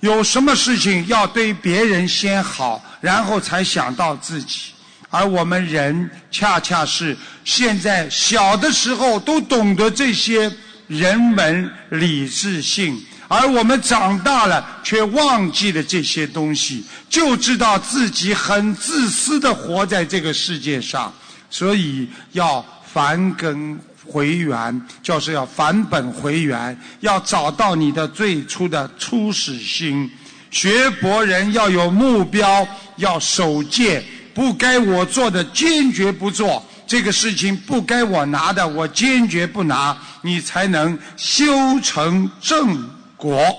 [0.00, 4.72] 有什么事情要对别人先好，然后才想到自己。
[5.10, 7.14] 而我们人恰恰是
[7.44, 10.50] 现在小的时候都懂得这些
[10.86, 12.98] 人文理智性。
[13.28, 21.12] 而我们长大了，却忘记了这些东西，就知道自己很自私的活在这个世界上，
[21.50, 30.10] 所以要返根回源，就是要返本回源，要找到你的最初的初始心。
[30.50, 32.66] 学佛人要有目标，
[32.96, 34.02] 要守戒，
[34.32, 42.97] 不该我做的坚决不做，这个事情不该我拿的我坚决不拿，你才能修成正。
[43.18, 43.54] 果，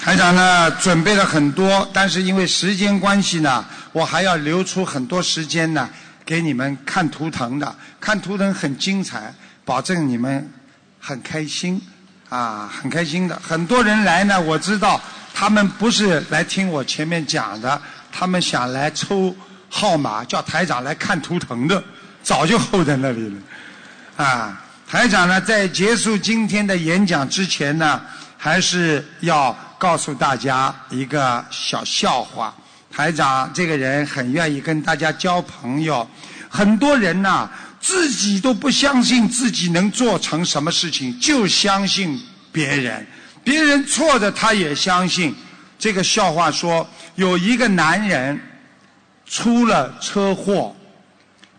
[0.00, 5.88] 台长呢准备了很多，但是因为时间关系呢，我还要留出很多时间呢，
[6.24, 7.74] 给你们看图腾的。
[8.00, 9.34] 看图腾很精彩，
[9.64, 10.48] 保证你们
[11.00, 11.80] 很开心
[12.28, 13.40] 啊，很开心的。
[13.42, 15.00] 很多人来呢，我知道
[15.34, 17.80] 他们不是来听我前面讲的，
[18.12, 19.34] 他们想来抽
[19.68, 21.82] 号码，叫台长来看图腾的，
[22.22, 24.60] 早就候在那里了啊。
[24.92, 27.98] 台长呢，在结束今天的演讲之前呢，
[28.36, 32.54] 还是要告诉大家一个小笑话。
[32.90, 36.06] 台长这个人很愿意跟大家交朋友，
[36.46, 37.48] 很多人呐，
[37.80, 42.20] 自己都不相信自己能做成什么事情，就相信
[42.52, 43.06] 别人，
[43.42, 45.34] 别人错的他也相信。
[45.78, 48.38] 这个笑话说，有一个男人
[49.24, 50.76] 出了车祸，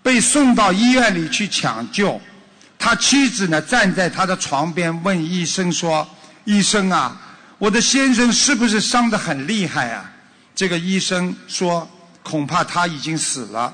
[0.03, 2.21] 被送到医院里去抢救。
[2.83, 6.05] 他妻子呢，站在他的床边，问医生说
[6.43, 7.17] ：“医生啊，
[7.57, 10.11] 我的先生是不是伤得很厉害啊？”
[10.53, 11.89] 这个医生说
[12.21, 13.73] ：“恐怕他已经死了。”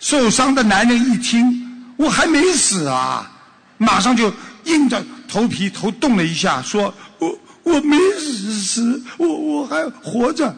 [0.00, 3.30] 受伤的男人一听：“我还没死啊！”
[3.76, 4.32] 马上就
[4.64, 10.56] 硬着头皮头动了一下，说：“我我没死，我我还活着。”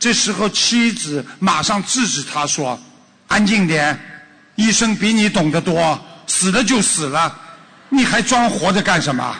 [0.00, 2.80] 这时候妻子马上制止他说
[3.28, 4.00] ：“安静点，
[4.54, 7.34] 医生比你懂得多。”死了就死了，
[7.88, 9.36] 你还装活着干什么？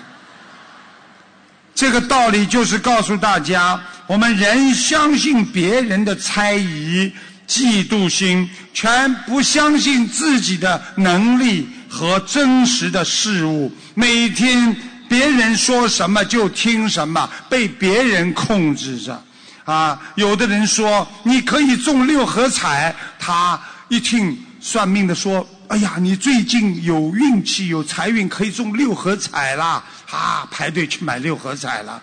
[1.74, 7.10] 这个道理就是告诉大家：我们人相信别人的猜疑、
[7.48, 13.72] 嫉妒心，全不相信自己的能力和真实的事物。
[13.94, 14.76] 每天
[15.08, 19.24] 别人说什么就听什么，被别人控制着。
[19.64, 23.58] 啊，有的人说你可以中六合彩，他
[23.88, 25.48] 一听算命的说。
[25.72, 29.82] 哎呀，你最近有运气，有财运，可以中六合彩啦！
[30.10, 32.02] 啊，排队去买六合彩了，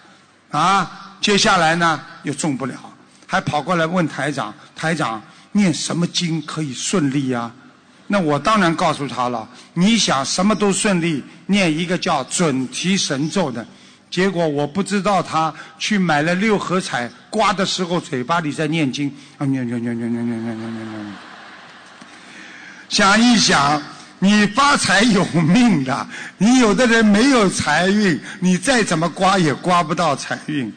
[0.50, 2.74] 啊，接下来呢又中不了，
[3.28, 7.52] 还跑过来问台长：台长念什么经可以顺利呀？
[8.08, 13.64] 那我当然告诉他了，你想什么都顺利，念一个叫准提神咒的，
[14.10, 21.29] 结果我不知道他去买了六合彩，刮的时候嘴巴里在念经，啊念念念念念念念念念。
[22.90, 23.82] 想一想，
[24.18, 26.08] 你发财有命的，
[26.40, 30.74] 你有的人没有财运，你再怎么刮也刮不到财运。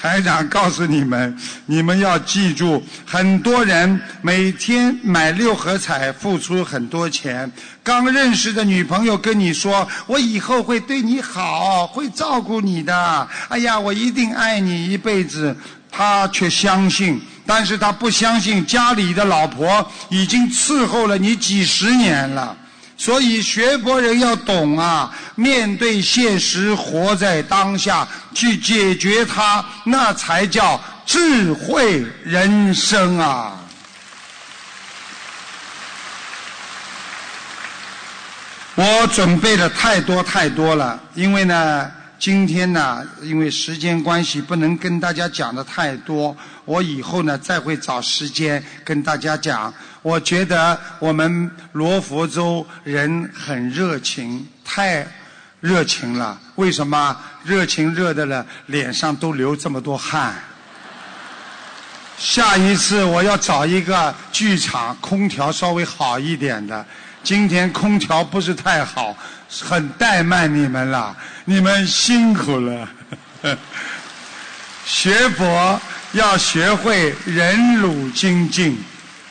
[0.00, 7.50] 台长告诉你们，你们要记住，很多人每天买六合彩，付出很多钱。
[7.82, 15.56] 刚认识的女朋友跟你说：“我以后会对你好，会照顾你的。”哎呀，我一定爱你一辈子。
[15.96, 22.54] 他却相信，但是他不相信家里的老婆已经伺候了你几十年了。
[22.98, 33.52] 所以学佛人要懂啊，面对现实，活在当下，去解决它，那才叫智慧人生啊！
[38.74, 41.90] 我准备了太多太多了，因为呢。
[42.18, 46.34] 今天呢，因为时间关系，不能跟大家讲的太多。
[46.64, 49.72] 我以后呢，再会找时间跟大家讲。
[50.02, 55.06] 我觉得我们罗佛州人很热情，太
[55.60, 56.40] 热情了。
[56.54, 57.16] 为什么？
[57.44, 60.34] 热情热的了，脸上都流这么多汗。
[62.18, 66.84] 下一次我要找一个剧场，空调稍微好一点的。
[67.26, 69.12] 今天空调不是太好。
[69.60, 72.88] 很怠慢你们了，你们辛苦了。
[74.86, 75.80] 学佛
[76.12, 78.78] 要学会忍辱精进，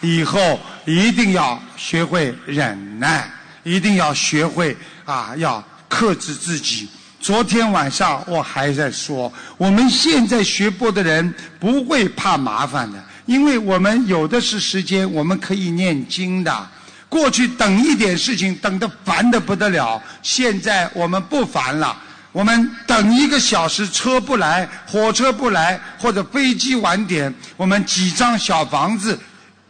[0.02, 3.30] 以后一定要学会忍耐，
[3.64, 4.76] 一定要学会
[5.06, 6.89] 啊，要克制自己。
[7.22, 16.68] 昨天晚上我还在说，我们现在学佛的人不会怕麻烦的，因为我们有的是时间，我们可以念经的。
[17.16, 21.95] 过去等一点事情等得烦得不得了，现在我们不烦了。
[22.34, 29.18] 我们等一个小时车不来，火车不来，或者飞机晚点，我们几张小房子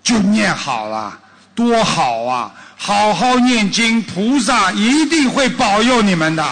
[0.02, 1.16] 就念好了，
[1.54, 2.52] 多好啊！
[2.76, 6.44] 好好念经，菩萨一定会保佑你们的。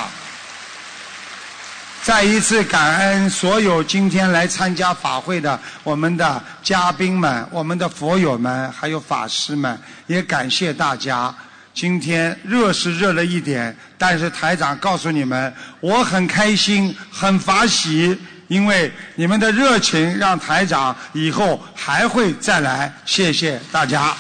[2.04, 11.34] 再一次感恩所有今天来参加法会的我们的嘉宾们、我们的佛友们，还有法师们，也感谢大家。
[11.74, 22.94] 今天热是热了一点，但是台长告诉你们，我很开心、很法喜，因为你们的热情让台长以后还会再来。
[23.06, 24.14] 谢谢大家。